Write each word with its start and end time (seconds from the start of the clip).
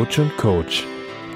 Coach 0.00 0.18
und 0.18 0.34
Coach. 0.38 0.86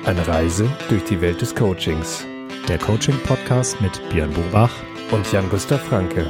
Eine 0.06 0.26
Reise 0.26 0.66
durch 0.88 1.04
die 1.04 1.20
Welt 1.20 1.42
des 1.42 1.54
Coachings. 1.54 2.26
Der 2.66 2.78
Coaching-Podcast 2.78 3.78
mit 3.82 4.00
Björn 4.08 4.32
Bobach 4.32 4.72
und 5.10 5.30
Jan-Gustav 5.30 5.82
Franke. 5.82 6.24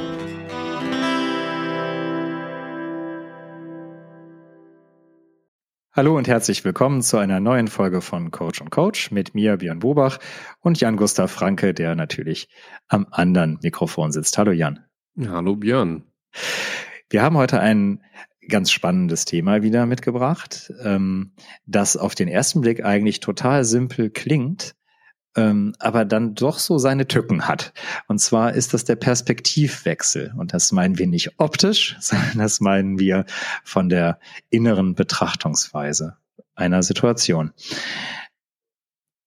Hallo 5.92 6.16
und 6.16 6.26
herzlich 6.26 6.64
willkommen 6.64 7.02
zu 7.02 7.18
einer 7.18 7.38
neuen 7.38 7.68
Folge 7.68 8.00
von 8.00 8.32
Coach 8.32 8.60
und 8.60 8.72
Coach 8.72 9.12
mit 9.12 9.36
mir, 9.36 9.58
Björn 9.58 9.78
Bobach 9.78 10.18
und 10.58 10.80
Jan-Gustav 10.80 11.30
Franke, 11.30 11.72
der 11.72 11.94
natürlich 11.94 12.48
am 12.88 13.06
anderen 13.12 13.60
Mikrofon 13.62 14.10
sitzt. 14.10 14.38
Hallo 14.38 14.50
Jan. 14.50 14.84
Hallo 15.24 15.54
Björn. 15.54 16.02
Wir 17.10 17.22
haben 17.22 17.36
heute 17.36 17.60
ein 17.60 18.02
ganz 18.48 18.70
spannendes 18.70 19.24
Thema 19.24 19.62
wieder 19.62 19.86
mitgebracht, 19.86 20.72
ähm, 20.82 21.32
das 21.66 21.96
auf 21.96 22.14
den 22.14 22.28
ersten 22.28 22.60
Blick 22.60 22.84
eigentlich 22.84 23.20
total 23.20 23.64
simpel 23.64 24.10
klingt, 24.10 24.74
ähm, 25.36 25.74
aber 25.78 26.04
dann 26.04 26.34
doch 26.34 26.58
so 26.58 26.78
seine 26.78 27.08
Tücken 27.08 27.48
hat. 27.48 27.72
Und 28.06 28.20
zwar 28.20 28.52
ist 28.54 28.74
das 28.74 28.84
der 28.84 28.96
Perspektivwechsel. 28.96 30.32
Und 30.36 30.52
das 30.52 30.72
meinen 30.72 30.98
wir 30.98 31.06
nicht 31.06 31.38
optisch, 31.38 31.96
sondern 32.00 32.38
das 32.38 32.60
meinen 32.60 32.98
wir 32.98 33.24
von 33.64 33.88
der 33.88 34.18
inneren 34.50 34.94
Betrachtungsweise 34.94 36.16
einer 36.54 36.82
Situation. 36.82 37.52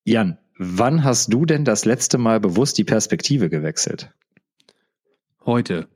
Jan, 0.04 0.38
wann 0.56 1.04
hast 1.04 1.32
du 1.32 1.44
denn 1.44 1.64
das 1.64 1.84
letzte 1.84 2.16
Mal 2.16 2.40
bewusst 2.40 2.78
die 2.78 2.84
Perspektive 2.84 3.50
gewechselt? 3.50 4.12
Heute. 5.44 5.88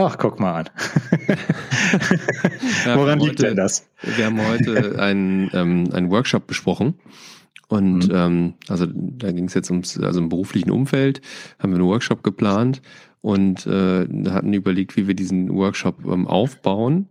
Ach, 0.00 0.16
guck 0.16 0.38
mal 0.38 0.60
an. 0.60 0.70
Woran 2.94 3.18
liegt 3.18 3.42
denn 3.42 3.56
das? 3.56 3.90
Wir 4.00 4.26
haben 4.26 4.40
heute 4.46 4.96
einen, 5.00 5.50
ähm, 5.52 5.88
einen 5.92 6.12
Workshop 6.12 6.46
besprochen. 6.46 6.94
Und 7.66 8.06
mhm. 8.06 8.14
ähm, 8.14 8.54
also 8.68 8.86
da 8.86 9.32
ging 9.32 9.46
es 9.46 9.54
jetzt 9.54 9.72
ums, 9.72 9.98
also 9.98 10.20
im 10.20 10.28
beruflichen 10.28 10.70
Umfeld, 10.70 11.20
haben 11.58 11.72
wir 11.72 11.78
einen 11.78 11.88
Workshop 11.88 12.22
geplant 12.22 12.80
und 13.22 13.66
äh, 13.66 14.06
hatten 14.30 14.52
überlegt, 14.52 14.96
wie 14.96 15.08
wir 15.08 15.14
diesen 15.14 15.52
Workshop 15.52 16.06
ähm, 16.06 16.28
aufbauen. 16.28 17.08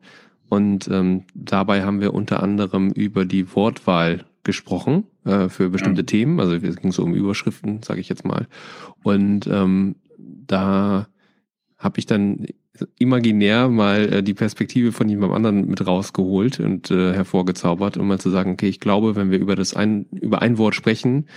Und 0.47 0.87
ähm, 0.87 1.25
dabei 1.35 1.83
haben 1.83 1.99
wir 1.99 2.13
unter 2.13 2.41
anderem 2.41 2.91
über 2.91 3.25
die 3.25 3.53
Wortwahl 3.53 4.23
gesprochen 4.43 5.03
äh, 5.25 5.49
für 5.49 5.69
bestimmte 5.69 6.03
mhm. 6.03 6.07
Themen. 6.07 6.39
Also 6.39 6.55
es 6.55 6.77
ging 6.77 6.93
so 6.93 7.03
um 7.03 7.13
Überschriften, 7.13 7.83
sage 7.83 7.99
ich 7.99 8.07
jetzt 8.07 8.23
mal. 8.23 8.47
Und 9.03 9.45
ähm, 9.47 9.97
da 10.17 11.09
habe 11.77 11.99
ich 11.99 12.05
dann 12.05 12.47
imaginär 12.97 13.69
mal 13.69 14.13
äh, 14.13 14.23
die 14.23 14.33
Perspektive 14.33 14.91
von 14.91 15.09
jemandem 15.09 15.35
anderen 15.35 15.67
mit 15.67 15.85
rausgeholt 15.85 16.59
und 16.59 16.91
äh, 16.91 17.13
hervorgezaubert, 17.13 17.97
um 17.97 18.07
mal 18.07 18.19
zu 18.19 18.29
sagen, 18.29 18.51
okay, 18.51 18.67
ich 18.67 18.79
glaube, 18.79 19.15
wenn 19.15 19.31
wir 19.31 19.39
über 19.39 19.55
das 19.55 19.73
ein, 19.73 20.05
über 20.11 20.41
ein 20.41 20.57
Wort 20.57 20.75
sprechen, 20.75 21.27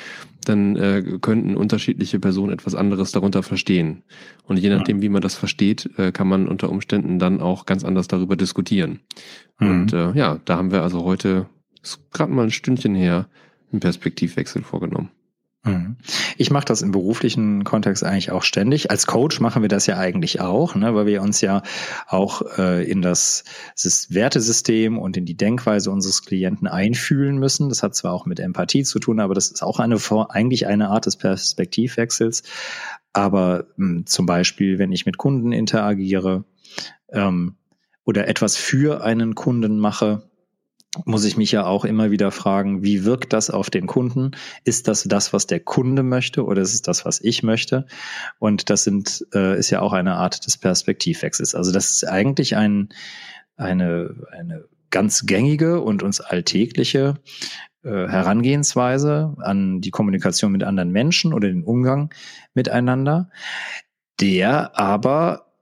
dann 0.45 0.77
äh, 0.77 1.03
könnten 1.21 1.57
unterschiedliche 1.57 2.19
Personen 2.19 2.53
etwas 2.53 2.75
anderes 2.75 3.13
darunter 3.13 3.43
verstehen. 3.43 4.03
Und 4.45 4.59
je 4.59 4.71
nachdem, 4.71 5.03
wie 5.03 5.09
man 5.09 5.23
das 5.23 5.35
versteht, 5.35 5.91
äh, 5.99 6.13
kann 6.13 6.29
man 6.29 6.49
unter 6.49 6.71
Umständen 6.71 7.19
dann 7.19 7.41
auch 7.41 7.67
ganz 7.67 7.85
anders 7.85 8.09
darüber 8.09 8.37
diskutieren. 8.37 9.01
Mhm. 9.59 9.71
Und 9.71 9.93
äh, 9.93 10.13
ja, 10.13 10.41
da 10.45 10.57
haben 10.57 10.73
wir 10.73 10.83
also 10.83 11.05
heute, 11.05 11.47
ist 11.83 12.01
gerade 12.11 12.33
mal 12.33 12.45
ein 12.45 12.51
Stündchen 12.51 12.95
her, 12.95 13.29
einen 13.73 13.81
Perspektivwechsel 13.81 14.63
vorgenommen. 14.63 15.11
Mhm. 15.63 15.97
Ich 16.39 16.51
mache 16.51 16.65
das 16.65 16.81
im 16.81 16.91
beruflichen 16.91 17.65
Kontext 17.65 18.03
eigentlich 18.03 18.31
auch 18.31 18.45
ständig. 18.45 18.91
Als 18.91 19.07
Coach 19.07 19.41
machen 19.41 19.61
wir 19.61 19.69
das 19.69 19.87
ja 19.87 19.99
eigentlich 19.99 20.41
auch, 20.41 20.75
ne, 20.75 20.95
weil 20.95 21.05
wir 21.05 21.21
uns 21.21 21.43
ja 21.43 21.63
auch 22.07 22.43
äh, 22.57 22.91
in 22.91 23.03
das, 23.03 23.45
das 23.81 24.13
Wertesystem 24.15 24.99
und 24.99 25.19
in 25.19 25.27
die 25.27 25.37
Denkweise 25.37 25.91
unseres 25.91 26.25
Klienten 26.25 26.67
einfühlen 26.67 27.37
müssen. 27.39 27.69
Das 27.69 27.83
hat 27.83 27.95
zwar 27.95 28.15
auch 28.15 28.25
mit 28.25 28.41
Empathie 28.41 28.85
zu 28.85 28.99
tun, 29.01 29.21
aber 29.21 29.35
das 29.35 29.51
ist 29.51 29.63
auch 29.63 29.81
eine 29.81 29.99
eigentlich 30.31 30.67
eine 30.67 30.89
Art 30.89 31.05
des 31.05 31.17
Perspektivwechsels. 31.17 32.43
Aber 33.13 33.67
mh, 33.77 33.97
hm, 33.97 34.07
zum 34.07 34.25
Beispiel, 34.25 34.79
wenn 34.79 34.93
ich 34.93 35.05
mit 35.05 35.19
Kunden 35.19 35.53
interagiere 35.53 36.45
ähm, 37.11 37.57
oder 38.05 38.29
etwas 38.29 38.57
für 38.57 39.05
einen 39.05 39.35
Kunden 39.35 39.79
mache, 39.79 40.30
muss 41.05 41.25
ich 41.25 41.37
mich 41.37 41.53
ja 41.53 41.67
auch 41.67 41.85
immer 41.85 42.11
wieder 42.11 42.33
fragen, 42.33 42.83
wie 42.83 43.05
wirkt 43.05 43.33
das 43.33 43.49
auf 43.49 43.71
den 43.71 43.87
Kunden? 43.87 44.33
Ist 44.65 44.89
das 44.89 45.05
das, 45.05 45.33
was 45.33 45.47
der 45.47 45.61
Kunde 45.61 46.03
möchte 46.03 46.45
oder 46.45 46.63
ist 46.63 46.75
es 46.75 46.83
das, 46.83 47.05
was 47.05 47.21
ich 47.21 47.43
möchte? 47.43 47.87
Und 48.39 48.71
das 48.71 48.83
sind, 48.85 49.25
äh, 49.33 49.57
ist 49.57 49.71
ja 49.71 49.83
auch 49.83 49.93
eine 49.93 50.15
Art 50.15 50.47
des 50.47 50.57
Perspektivwechsels. 50.57 51.55
Also 51.55 51.71
das 51.71 51.91
ist 51.91 52.09
eigentlich 52.09 52.57
ein, 52.57 52.89
eine, 53.57 54.17
eine 54.33 54.65
ganz 54.91 55.27
gängige 55.27 55.81
und 55.81 56.03
uns 56.03 56.21
alltägliche 56.21 57.15
äh, 57.85 58.09
Herangehensweise 58.09 59.37
an 59.39 59.81
die 59.81 59.91
Kommunikation 59.91 60.51
mit 60.51 60.65
anderen 60.65 60.91
Menschen 60.91 61.33
oder 61.33 61.49
den 61.49 61.63
Umgang 61.63 62.13
miteinander, 62.53 63.31
der 64.21 64.77
aber 64.77 65.53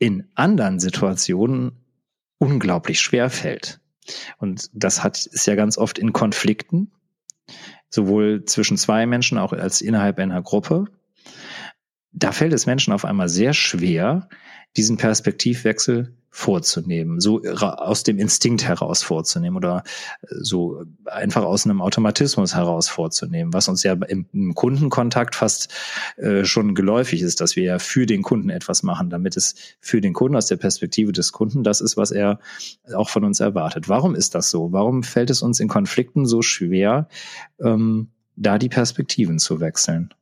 in 0.00 0.28
anderen 0.34 0.80
Situationen 0.80 1.84
unglaublich 2.38 3.00
schwer 3.00 3.30
fällt. 3.30 3.80
Und 4.38 4.70
das 4.72 5.02
hat, 5.02 5.26
ist 5.26 5.46
ja 5.46 5.54
ganz 5.54 5.78
oft 5.78 5.98
in 5.98 6.12
Konflikten, 6.12 6.90
sowohl 7.88 8.44
zwischen 8.44 8.76
zwei 8.76 9.06
Menschen, 9.06 9.38
auch 9.38 9.52
als 9.52 9.80
innerhalb 9.80 10.18
einer 10.18 10.42
Gruppe. 10.42 10.86
Da 12.12 12.32
fällt 12.32 12.52
es 12.52 12.66
Menschen 12.66 12.92
auf 12.92 13.04
einmal 13.04 13.28
sehr 13.28 13.52
schwer, 13.52 14.28
diesen 14.76 14.96
Perspektivwechsel 14.96 16.16
vorzunehmen, 16.30 17.20
so 17.20 17.42
aus 17.42 18.02
dem 18.02 18.18
Instinkt 18.18 18.64
heraus 18.64 19.02
vorzunehmen 19.02 19.56
oder 19.56 19.82
äh, 20.22 20.26
so 20.40 20.84
einfach 21.06 21.42
aus 21.42 21.64
einem 21.64 21.80
Automatismus 21.80 22.54
heraus 22.54 22.88
vorzunehmen, 22.88 23.52
was 23.52 23.68
uns 23.68 23.82
ja 23.82 23.94
im, 23.94 24.54
Kundenkontakt 24.54 25.34
fast 25.34 25.72
äh, 26.16 26.44
schon 26.44 26.74
geläufig 26.74 27.22
ist, 27.22 27.40
dass 27.40 27.56
wir 27.56 27.64
ja 27.64 27.78
für 27.78 28.06
den 28.06 28.22
Kunden 28.22 28.50
etwas 28.50 28.82
machen, 28.82 29.10
damit 29.10 29.36
es 29.36 29.54
für 29.80 30.00
den 30.00 30.12
Kunden 30.12 30.36
aus 30.36 30.46
der 30.46 30.56
Perspektive 30.56 31.12
des 31.12 31.32
Kunden 31.32 31.64
das 31.64 31.80
ist, 31.80 31.96
was 31.96 32.10
er 32.10 32.40
auch 32.94 33.08
von 33.08 33.24
uns 33.24 33.40
erwartet. 33.40 33.88
Warum 33.88 34.14
ist 34.14 34.34
das 34.34 34.50
so? 34.50 34.72
Warum 34.72 35.02
fällt 35.02 35.30
es 35.30 35.42
uns 35.42 35.60
in 35.60 35.68
Konflikten 35.68 36.26
so 36.26 36.42
schwer, 36.42 37.08
ähm, 37.60 38.10
da 38.36 38.58
die 38.58 38.68
Perspektiven 38.68 39.38
zu 39.38 39.60
wechseln? 39.60 40.14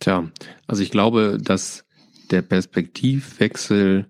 Tja, 0.00 0.30
also 0.66 0.82
ich 0.82 0.90
glaube, 0.90 1.38
dass 1.40 1.84
der 2.30 2.42
Perspektivwechsel 2.42 4.06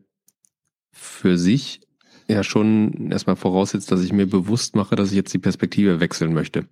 für 1.00 1.38
sich 1.38 1.80
ja 2.28 2.44
schon 2.44 3.10
erstmal 3.10 3.34
voraussetzt, 3.34 3.90
dass 3.90 4.04
ich 4.04 4.12
mir 4.12 4.26
bewusst 4.26 4.76
mache, 4.76 4.94
dass 4.94 5.10
ich 5.10 5.16
jetzt 5.16 5.34
die 5.34 5.38
Perspektive 5.38 5.98
wechseln 5.98 6.32
möchte. 6.32 6.66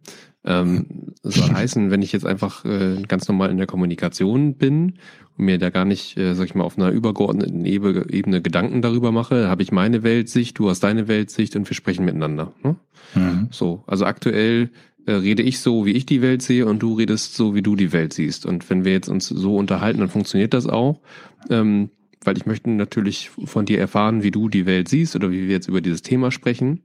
Ähm, 0.45 0.87
soll 1.23 1.53
heißen, 1.53 1.91
wenn 1.91 2.03
ich 2.03 2.13
jetzt 2.13 2.27
einfach 2.27 2.65
äh, 2.65 3.03
ganz 3.09 3.27
normal 3.27 3.51
in 3.51 3.57
der 3.57 3.67
Kommunikation 3.67 4.55
bin 4.55 4.99
und 5.37 5.45
mir 5.47 5.59
da 5.59 5.71
gar 5.71 5.85
nicht, 5.85 6.17
äh, 6.17 6.35
sag 6.35 6.45
ich 6.45 6.55
mal, 6.55 6.65
auf 6.65 6.79
einer 6.79 6.91
übergeordneten 6.91 7.65
Ebene, 7.65 8.07
Ebene 8.11 8.41
Gedanken 8.43 8.83
darüber 8.83 9.11
mache, 9.11 9.49
habe 9.49 9.63
ich 9.63 9.73
meine 9.73 10.03
Weltsicht, 10.03 10.59
du 10.59 10.69
hast 10.71 10.81
deine 10.81 11.09
Weltsicht 11.09 11.57
und 11.57 11.69
wir 11.69 11.75
sprechen 11.75 12.05
miteinander. 12.05 12.53
Ne? 12.63 12.77
Mhm. 13.15 13.49
So, 13.51 13.83
also 13.87 14.05
aktuell 14.05 14.71
äh, 15.07 15.13
rede 15.13 15.43
ich 15.43 15.59
so, 15.59 15.87
wie 15.87 15.93
ich 15.93 16.07
die 16.07 16.23
Welt 16.23 16.43
sehe 16.43 16.67
und 16.67 16.81
du 16.81 16.95
redest 16.95 17.35
so, 17.35 17.55
wie 17.55 17.63
du 17.63 17.75
die 17.75 17.93
Welt 17.93 18.13
siehst. 18.13 18.47
Und 18.47 18.69
wenn 18.71 18.85
wir 18.85 18.93
jetzt 18.93 19.09
uns 19.09 19.29
so 19.29 19.57
unterhalten, 19.57 20.01
dann 20.01 20.11
funktioniert 20.11 20.55
das 20.55 20.67
auch. 20.67 21.01
Ähm, 21.51 21.91
weil 22.29 22.37
ich 22.37 22.45
möchte 22.45 22.69
natürlich 22.69 23.31
von 23.31 23.65
dir 23.65 23.81
erfahren, 23.81 24.23
wie 24.23 24.31
du 24.31 24.51
die 24.51 24.67
Welt 24.67 24.91
siehst 24.91 25.17
oder 25.17 25.31
wie 25.31 25.45
wir 25.45 25.49
jetzt 25.49 25.67
über 25.67 25.81
dieses 25.81 26.03
Thema 26.03 26.31
sprechen. 26.31 26.83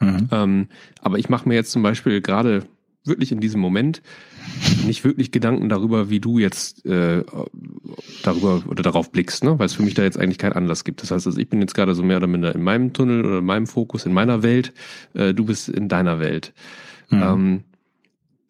Mhm. 0.00 0.28
Ähm, 0.32 0.68
aber 1.00 1.20
ich 1.20 1.28
mache 1.28 1.48
mir 1.48 1.54
jetzt 1.54 1.70
zum 1.70 1.84
Beispiel 1.84 2.20
gerade 2.20 2.64
wirklich 3.04 3.30
in 3.30 3.38
diesem 3.38 3.60
Moment 3.60 4.02
nicht 4.84 5.04
wirklich 5.04 5.30
Gedanken 5.30 5.68
darüber, 5.68 6.10
wie 6.10 6.18
du 6.18 6.40
jetzt 6.40 6.84
äh, 6.86 7.22
darüber 8.24 8.64
oder 8.66 8.82
darauf 8.82 9.12
blickst, 9.12 9.44
ne? 9.44 9.60
weil 9.60 9.66
es 9.66 9.74
für 9.74 9.84
mich 9.84 9.94
da 9.94 10.02
jetzt 10.02 10.18
eigentlich 10.18 10.38
keinen 10.38 10.54
Anlass 10.54 10.82
gibt. 10.82 11.02
Das 11.02 11.12
heißt, 11.12 11.24
also 11.24 11.38
ich 11.38 11.48
bin 11.48 11.60
jetzt 11.60 11.74
gerade 11.74 11.94
so 11.94 12.02
mehr 12.02 12.16
oder 12.16 12.26
minder 12.26 12.52
in 12.52 12.62
meinem 12.64 12.92
Tunnel 12.92 13.24
oder 13.24 13.38
in 13.38 13.44
meinem 13.44 13.68
Fokus, 13.68 14.06
in 14.06 14.12
meiner 14.12 14.42
Welt, 14.42 14.72
äh, 15.14 15.32
du 15.32 15.44
bist 15.44 15.68
in 15.68 15.88
deiner 15.88 16.18
Welt. 16.18 16.52
Mhm. 17.10 17.22
Ähm, 17.22 17.64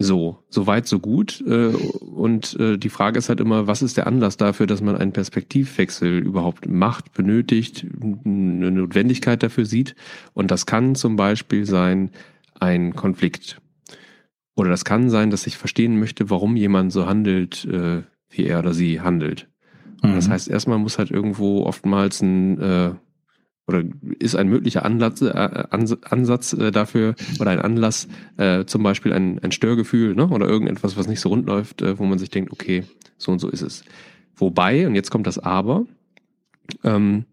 so, 0.03 0.39
so 0.49 0.67
weit, 0.67 0.87
so 0.87 0.99
gut. 0.99 1.45
Äh, 1.47 1.67
und 1.67 2.59
äh, 2.59 2.79
die 2.79 2.89
Frage 2.89 3.19
ist 3.19 3.29
halt 3.29 3.39
immer, 3.39 3.67
was 3.67 3.83
ist 3.83 3.99
der 3.99 4.07
Anlass 4.07 4.39
dafür, 4.39 4.67
dass 4.67 4.81
man 4.81 4.97
einen 4.97 5.13
Perspektivwechsel 5.13 6.19
überhaupt 6.19 6.67
macht, 6.67 7.13
benötigt, 7.13 7.87
eine 8.03 8.71
Notwendigkeit 8.71 9.43
dafür 9.43 9.67
sieht. 9.67 9.95
Und 10.33 10.51
das 10.51 10.65
kann 10.65 10.95
zum 10.95 11.17
Beispiel 11.17 11.67
sein 11.67 12.11
ein 12.59 12.95
Konflikt. 12.97 13.61
Oder 14.57 14.71
das 14.71 14.87
kann 14.87 15.11
sein, 15.11 15.31
dass 15.31 15.47
ich 15.47 15.59
verstehen 15.59 15.99
möchte, 15.99 16.31
warum 16.31 16.57
jemand 16.57 16.93
so 16.93 17.07
handelt, 17.07 17.67
äh, 17.67 18.03
wie 18.31 18.47
er 18.47 18.61
oder 18.61 18.73
sie 18.73 19.03
handelt. 19.03 19.49
Mhm. 20.03 20.15
Das 20.15 20.31
heißt, 20.31 20.49
erstmal 20.49 20.79
muss 20.79 20.99
halt 20.99 21.11
irgendwo 21.11 21.65
oftmals 21.65 22.23
ein 22.23 22.99
oder 23.71 23.85
ist 24.19 24.35
ein 24.35 24.49
möglicher 24.49 24.85
Anlass, 24.85 25.23
äh, 25.23 25.65
Ansatz 25.71 26.53
äh, 26.53 26.73
dafür 26.73 27.15
oder 27.39 27.51
ein 27.51 27.61
Anlass, 27.61 28.09
äh, 28.37 28.65
zum 28.65 28.83
Beispiel 28.83 29.13
ein, 29.13 29.39
ein 29.39 29.53
Störgefühl 29.53 30.15
ne? 30.15 30.29
oder 30.29 30.49
irgendetwas, 30.49 30.97
was 30.97 31.07
nicht 31.07 31.21
so 31.21 31.29
rund 31.29 31.47
läuft, 31.47 31.83
äh, 31.83 31.99
wo 31.99 32.05
man 32.05 32.19
sich 32.19 32.31
denkt, 32.31 32.53
okay, 32.53 32.85
so 33.17 33.31
und 33.31 33.39
so 33.39 33.49
ist 33.49 33.63
es. 33.63 33.85
Wobei, 34.37 34.87
und 34.87 34.95
jetzt 34.97 35.11
kommt 35.11 35.27
das 35.27 35.39
Aber, 35.39 35.87
ähm, 36.83 37.25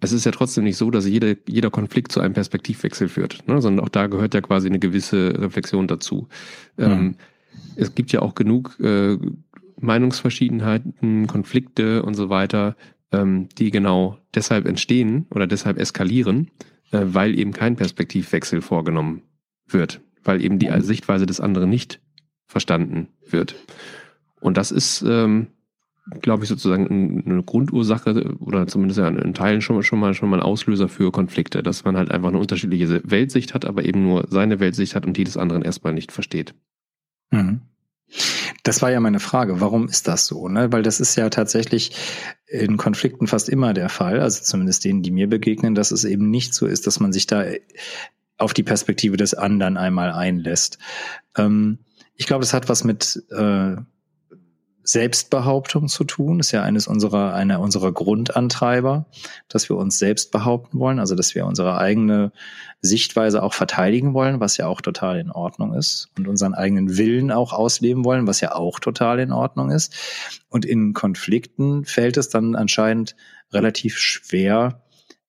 es 0.00 0.12
ist 0.12 0.24
ja 0.24 0.32
trotzdem 0.32 0.64
nicht 0.64 0.76
so, 0.76 0.90
dass 0.90 1.06
jede, 1.06 1.38
jeder 1.48 1.70
Konflikt 1.70 2.12
zu 2.12 2.20
einem 2.20 2.34
Perspektivwechsel 2.34 3.08
führt, 3.08 3.48
ne? 3.48 3.60
sondern 3.60 3.84
auch 3.84 3.88
da 3.88 4.06
gehört 4.06 4.34
ja 4.34 4.40
quasi 4.40 4.68
eine 4.68 4.78
gewisse 4.78 5.34
Reflexion 5.40 5.88
dazu. 5.88 6.28
Mhm. 6.76 6.84
Ähm, 6.84 7.14
es 7.76 7.94
gibt 7.94 8.12
ja 8.12 8.22
auch 8.22 8.34
genug 8.34 8.78
äh, 8.80 9.18
Meinungsverschiedenheiten, 9.80 11.26
Konflikte 11.26 12.02
und 12.02 12.14
so 12.14 12.28
weiter, 12.28 12.76
ähm, 13.14 13.48
die 13.58 13.70
genau 13.70 14.18
deshalb 14.34 14.66
entstehen 14.66 15.26
oder 15.30 15.46
deshalb 15.46 15.78
eskalieren, 15.78 16.50
äh, 16.90 17.00
weil 17.04 17.38
eben 17.38 17.52
kein 17.52 17.76
Perspektivwechsel 17.76 18.60
vorgenommen 18.60 19.22
wird, 19.66 20.00
weil 20.22 20.44
eben 20.44 20.58
die 20.58 20.68
mhm. 20.68 20.80
Sichtweise 20.80 21.26
des 21.26 21.40
anderen 21.40 21.70
nicht 21.70 22.00
verstanden 22.46 23.08
wird. 23.28 23.56
Und 24.40 24.56
das 24.56 24.70
ist, 24.70 25.02
ähm, 25.06 25.48
glaube 26.20 26.44
ich, 26.44 26.50
sozusagen 26.50 27.24
eine 27.24 27.42
Grundursache 27.42 28.36
oder 28.38 28.66
zumindest 28.66 28.98
ja 28.98 29.08
in 29.08 29.32
Teilen 29.32 29.62
schon, 29.62 29.82
schon, 29.82 29.98
mal, 29.98 30.12
schon 30.12 30.28
mal 30.28 30.38
ein 30.38 30.42
Auslöser 30.42 30.88
für 30.88 31.10
Konflikte, 31.10 31.62
dass 31.62 31.84
man 31.84 31.96
halt 31.96 32.10
einfach 32.10 32.28
eine 32.28 32.38
unterschiedliche 32.38 33.00
Weltsicht 33.04 33.54
hat, 33.54 33.64
aber 33.64 33.84
eben 33.84 34.02
nur 34.02 34.26
seine 34.28 34.60
Weltsicht 34.60 34.94
hat 34.94 35.06
und 35.06 35.16
die 35.16 35.24
des 35.24 35.38
anderen 35.38 35.62
erstmal 35.62 35.94
nicht 35.94 36.12
versteht. 36.12 36.54
Mhm. 37.30 37.62
Das 38.62 38.82
war 38.82 38.90
ja 38.90 39.00
meine 39.00 39.20
Frage. 39.20 39.60
Warum 39.60 39.88
ist 39.88 40.08
das 40.08 40.26
so? 40.26 40.48
Ne? 40.48 40.72
Weil 40.72 40.82
das 40.82 41.00
ist 41.00 41.16
ja 41.16 41.28
tatsächlich 41.30 41.92
in 42.54 42.76
Konflikten 42.76 43.26
fast 43.26 43.48
immer 43.48 43.74
der 43.74 43.88
Fall, 43.88 44.20
also 44.20 44.42
zumindest 44.42 44.84
denen, 44.84 45.02
die 45.02 45.10
mir 45.10 45.28
begegnen, 45.28 45.74
dass 45.74 45.90
es 45.90 46.04
eben 46.04 46.30
nicht 46.30 46.54
so 46.54 46.66
ist, 46.66 46.86
dass 46.86 47.00
man 47.00 47.12
sich 47.12 47.26
da 47.26 47.44
auf 48.38 48.54
die 48.54 48.62
Perspektive 48.62 49.16
des 49.16 49.34
anderen 49.34 49.76
einmal 49.76 50.12
einlässt. 50.12 50.78
Ähm, 51.36 51.78
ich 52.14 52.26
glaube, 52.26 52.42
das 52.42 52.54
hat 52.54 52.68
was 52.68 52.84
mit 52.84 53.24
äh, 53.30 53.76
Selbstbehauptung 54.84 55.88
zu 55.88 56.04
tun. 56.04 56.40
Ist 56.40 56.52
ja 56.52 56.62
eines 56.62 56.86
unserer, 56.86 57.34
einer 57.34 57.60
unserer 57.60 57.90
Grundantreiber, 57.90 59.06
dass 59.48 59.68
wir 59.68 59.76
uns 59.76 59.98
selbst 59.98 60.30
behaupten 60.30 60.78
wollen, 60.78 60.98
also 60.98 61.14
dass 61.14 61.34
wir 61.34 61.46
unsere 61.46 61.78
eigene 61.78 62.32
Sichtweise 62.82 63.42
auch 63.42 63.54
verteidigen 63.54 64.12
wollen, 64.12 64.40
was 64.40 64.58
ja 64.58 64.66
auch 64.66 64.82
total 64.82 65.18
in 65.18 65.30
Ordnung 65.30 65.72
ist 65.72 66.10
und 66.18 66.28
unseren 66.28 66.54
eigenen 66.54 66.98
Willen 66.98 67.32
auch 67.32 67.52
ausleben 67.54 68.04
wollen, 68.04 68.26
was 68.26 68.40
ja 68.40 68.54
auch 68.54 68.78
total 68.78 69.18
in 69.18 69.32
Ordnung 69.32 69.70
ist. 69.70 69.94
Und 70.50 70.66
in 70.66 70.92
Konflikten 70.92 71.84
fällt 71.86 72.18
es 72.18 72.28
dann 72.28 72.54
anscheinend 72.54 73.16
relativ 73.52 73.98
schwer, 73.98 74.82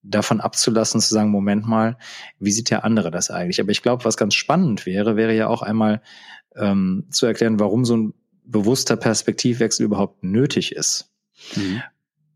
davon 0.08 0.40
abzulassen, 0.40 1.02
zu 1.02 1.14
sagen, 1.14 1.32
Moment 1.32 1.66
mal, 1.66 1.98
wie 2.40 2.52
sieht 2.52 2.70
der 2.70 2.84
andere 2.84 3.10
das 3.10 3.32
eigentlich? 3.32 3.60
Aber 3.60 3.72
ich 3.72 3.82
glaube, 3.82 4.06
was 4.06 4.18
ganz 4.18 4.36
spannend 4.36 4.86
wäre, 4.86 5.16
wäre 5.16 5.36
ja 5.36 5.48
auch 5.48 5.64
einmal 5.64 6.02
ähm, 6.56 7.08
zu 7.10 7.26
erklären, 7.26 7.60
warum 7.60 7.86
so 7.86 7.98
ein 7.98 8.14
bewusster 8.46 8.96
Perspektivwechsel 8.96 9.86
überhaupt 9.86 10.24
nötig 10.24 10.76
ist. 10.76 11.12
Mhm. 11.56 11.82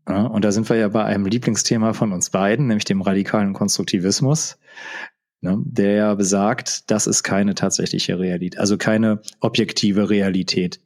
Ja, 0.08 0.26
und 0.26 0.44
da 0.44 0.52
sind 0.52 0.68
wir 0.68 0.76
ja 0.76 0.88
bei 0.88 1.04
einem 1.04 1.26
Lieblingsthema 1.26 1.92
von 1.92 2.12
uns 2.12 2.30
beiden, 2.30 2.66
nämlich 2.66 2.84
dem 2.84 3.00
radikalen 3.00 3.52
Konstruktivismus, 3.52 4.58
ne, 5.40 5.58
der 5.64 5.92
ja 5.92 6.14
besagt, 6.14 6.90
dass 6.90 7.06
es 7.06 7.22
keine 7.22 7.54
tatsächliche 7.54 8.18
Realität, 8.18 8.58
also 8.58 8.76
keine 8.76 9.22
objektive 9.40 10.10
Realität 10.10 10.80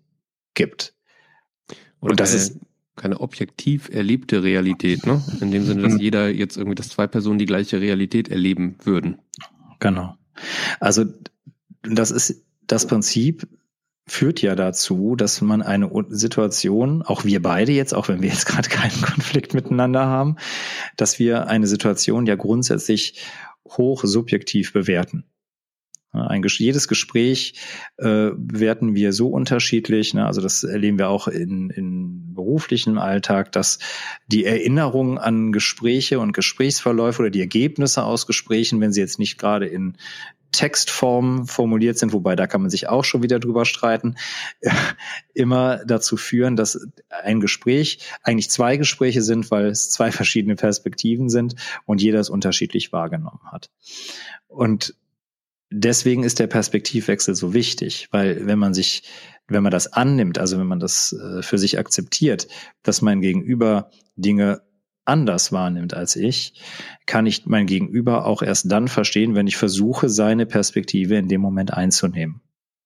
gibt. 0.55 0.95
Oder 2.01 2.11
und 2.11 2.21
das 2.21 2.31
keine, 2.31 2.43
ist 2.43 2.59
keine 2.97 3.21
objektiv 3.21 3.89
erlebte 3.89 4.43
Realität, 4.43 5.07
ne? 5.07 5.23
In 5.41 5.51
dem 5.51 5.65
Sinne, 5.65 5.83
dass 5.83 5.95
mhm. 5.95 6.01
jeder 6.01 6.29
jetzt 6.29 6.57
irgendwie, 6.57 6.75
dass 6.75 6.91
zwei 6.91 7.07
Personen 7.07 7.39
die 7.39 7.47
gleiche 7.47 7.81
Realität 7.81 8.29
erleben 8.29 8.77
würden. 8.85 9.19
Genau. 9.81 10.17
Also 10.81 11.05
das 11.83 12.11
ist 12.11 12.43
das 12.67 12.87
Prinzip, 12.87 13.47
führt 14.07 14.43
ja 14.43 14.55
dazu, 14.55 15.17
dass 15.17 15.41
man 15.41 15.63
eine 15.63 15.91
Situation, 16.09 17.03
auch 17.03 17.25
wir 17.25 17.41
beide 17.41 17.73
jetzt, 17.73 17.95
auch 17.95 18.09
wenn 18.09 18.23
wir 18.23 18.29
jetzt 18.29 18.47
gerade 18.47 18.69
keinen 18.69 19.01
Konflikt 19.01 19.55
miteinander 19.55 20.07
haben, 20.07 20.37
dass 20.97 21.19
wir 21.19 21.47
eine 21.49 21.67
Situation 21.67 22.27
ja 22.27 22.35
grundsätzlich 22.35 23.23
hoch 23.67 24.05
subjektiv 24.05 24.73
bewerten. 24.73 25.25
Ein, 26.15 26.45
jedes 26.47 26.87
Gespräch 26.87 27.55
äh, 27.97 28.31
bewerten 28.37 28.95
wir 28.95 29.13
so 29.13 29.29
unterschiedlich. 29.31 30.15
Ne? 30.15 30.25
Also 30.25 30.41
das 30.41 30.63
erleben 30.63 30.97
wir 30.97 31.09
auch 31.09 31.27
in, 31.27 31.71
in 31.71 32.35
beruflichen 32.35 32.99
Alltag, 32.99 33.51
dass 33.51 33.81
die 34.29 34.45
Erinnerung 34.45 35.19
an 35.19 35.51
Gespräche 35.51 36.21
und 36.21 36.33
Gesprächsverläufe 36.33 37.23
oder 37.23 37.31
die 37.31 37.41
Ergebnisse 37.41 38.05
aus 38.05 38.29
Gesprächen, 38.29 38.81
wenn 38.81 38.93
sie 38.93 39.01
jetzt 39.01 39.19
nicht 39.19 39.39
gerade 39.39 39.67
in 39.67 39.97
Textform 40.55 41.47
formuliert 41.47 41.99
sind, 41.99 42.13
wobei 42.13 42.37
da 42.37 42.47
kann 42.47 42.61
man 42.61 42.71
sich 42.71 42.89
auch 42.89 43.05
schon 43.05 43.23
wieder 43.23 43.39
drüber 43.39 43.65
streiten, 43.65 44.17
immer 45.35 45.85
dazu 45.85 46.17
führen, 46.17 46.57
dass 46.57 46.89
ein 47.09 47.41
Gespräch 47.41 47.99
eigentlich 48.23 48.51
zwei 48.51 48.77
Gespräche 48.77 49.23
sind, 49.23 49.51
weil 49.51 49.67
es 49.67 49.91
zwei 49.91 50.13
verschiedene 50.13 50.57
Perspektiven 50.57 51.29
sind 51.29 51.57
und 51.87 52.03
jeder 52.03 52.21
es 52.21 52.31
unterschiedlich 52.31 52.93
wahrgenommen 52.93 53.51
hat. 53.51 53.71
Und 54.47 54.95
deswegen 55.71 56.23
ist 56.23 56.39
der 56.39 56.47
Perspektivwechsel 56.47 57.35
so 57.35 57.53
wichtig, 57.53 58.09
weil 58.13 58.47
wenn 58.47 58.59
man 58.59 58.75
sich, 58.75 59.03
wenn 59.49 59.63
man 59.63 59.73
das 59.73 59.93
annimmt, 59.93 60.39
also 60.39 60.59
wenn 60.59 60.67
man 60.67 60.81
das 60.81 61.13
äh, 61.13 61.43
für 61.43 61.59
sich 61.59 61.79
akzeptiert, 61.79 62.49
dass 62.83 63.03
mein 63.03 63.21
Gegenüber 63.21 63.91
Dinge 64.17 64.63
anders 65.05 65.53
wahrnimmt 65.53 65.95
als 65.95 66.17
ich, 66.17 66.55
kann 67.07 67.27
ich 67.27 67.47
mein 67.47 67.67
Gegenüber 67.67 68.27
auch 68.27 68.43
erst 68.43 68.71
dann 68.71 68.89
verstehen, 68.89 69.35
wenn 69.35 69.47
ich 69.47 69.57
versuche, 69.57 70.09
seine 70.09 70.47
Perspektive 70.47 71.17
in 71.17 71.29
dem 71.29 71.41
Moment 71.41 71.73
einzunehmen. 71.73 72.41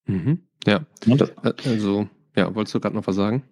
Mhm. 0.07 0.43
Ja. 0.67 0.87
Äh, 1.07 1.27
also, 1.65 2.09
ja, 2.35 2.55
wolltest 2.55 2.75
du 2.75 2.81
gerade 2.81 2.97
noch 2.97 3.07
was 3.07 3.17
sagen? 3.17 3.45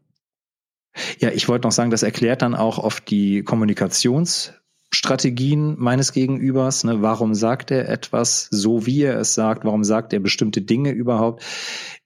Ja, 1.18 1.30
ich 1.30 1.48
wollte 1.48 1.66
noch 1.66 1.72
sagen, 1.72 1.90
das 1.90 2.02
erklärt 2.02 2.42
dann 2.42 2.54
auch 2.54 2.78
oft 2.78 3.10
die 3.10 3.42
Kommunikationsstrategien 3.42 5.78
meines 5.78 6.12
Gegenübers. 6.12 6.84
Ne? 6.84 7.02
Warum 7.02 7.34
sagt 7.34 7.70
er 7.70 7.86
etwas 7.88 8.48
so, 8.50 8.86
wie 8.86 9.02
er 9.02 9.18
es 9.18 9.34
sagt? 9.34 9.66
Warum 9.66 9.84
sagt 9.84 10.14
er 10.14 10.20
bestimmte 10.20 10.62
Dinge 10.62 10.92
überhaupt, 10.92 11.44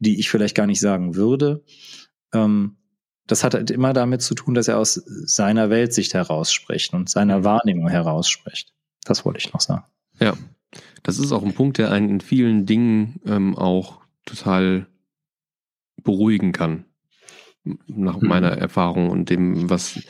die 0.00 0.18
ich 0.18 0.28
vielleicht 0.28 0.56
gar 0.56 0.66
nicht 0.66 0.80
sagen 0.80 1.14
würde? 1.14 1.62
Ähm, 2.32 2.78
das 3.30 3.44
hat 3.44 3.54
halt 3.54 3.70
immer 3.70 3.92
damit 3.92 4.22
zu 4.22 4.34
tun, 4.34 4.54
dass 4.54 4.66
er 4.66 4.76
aus 4.76 4.94
seiner 4.94 5.70
Weltsicht 5.70 6.14
herausspricht 6.14 6.92
und 6.94 7.08
seiner 7.08 7.38
mhm. 7.38 7.44
Wahrnehmung 7.44 7.88
herausspricht. 7.88 8.72
Das 9.04 9.24
wollte 9.24 9.38
ich 9.38 9.52
noch 9.52 9.60
sagen. 9.60 9.84
Ja, 10.18 10.34
das 11.04 11.20
ist 11.20 11.30
auch 11.30 11.44
ein 11.44 11.54
Punkt, 11.54 11.78
der 11.78 11.92
einen 11.92 12.08
in 12.08 12.20
vielen 12.20 12.66
Dingen 12.66 13.20
ähm, 13.24 13.56
auch 13.56 14.00
total 14.26 14.86
beruhigen 16.02 16.50
kann, 16.50 16.86
nach 17.86 18.20
mhm. 18.20 18.28
meiner 18.28 18.50
Erfahrung 18.50 19.10
und 19.10 19.30
dem, 19.30 19.70
was 19.70 20.00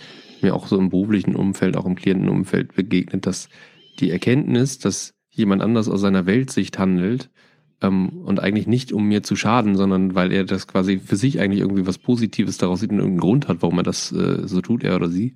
mir 0.40 0.54
auch 0.54 0.66
so 0.66 0.78
im 0.78 0.88
beruflichen 0.88 1.36
Umfeld, 1.36 1.76
auch 1.76 1.84
im 1.84 1.96
Klientenumfeld 1.96 2.74
begegnet, 2.74 3.26
dass 3.26 3.50
die 3.98 4.10
Erkenntnis, 4.10 4.78
dass 4.78 5.12
jemand 5.28 5.60
anders 5.60 5.90
aus 5.90 6.00
seiner 6.00 6.24
Weltsicht 6.24 6.78
handelt, 6.78 7.28
und 7.88 8.40
eigentlich 8.40 8.66
nicht, 8.66 8.92
um 8.92 9.06
mir 9.06 9.22
zu 9.22 9.36
schaden, 9.36 9.76
sondern 9.76 10.14
weil 10.14 10.32
er 10.32 10.44
das 10.44 10.66
quasi 10.66 10.98
für 10.98 11.16
sich 11.16 11.40
eigentlich 11.40 11.60
irgendwie 11.60 11.86
was 11.86 11.98
Positives 11.98 12.58
daraus 12.58 12.80
sieht 12.80 12.90
und 12.90 12.98
irgendeinen 12.98 13.20
Grund 13.20 13.48
hat, 13.48 13.58
warum 13.60 13.78
er 13.78 13.82
das 13.82 14.12
äh, 14.12 14.46
so 14.46 14.60
tut, 14.60 14.84
er 14.84 14.96
oder 14.96 15.08
sie. 15.08 15.34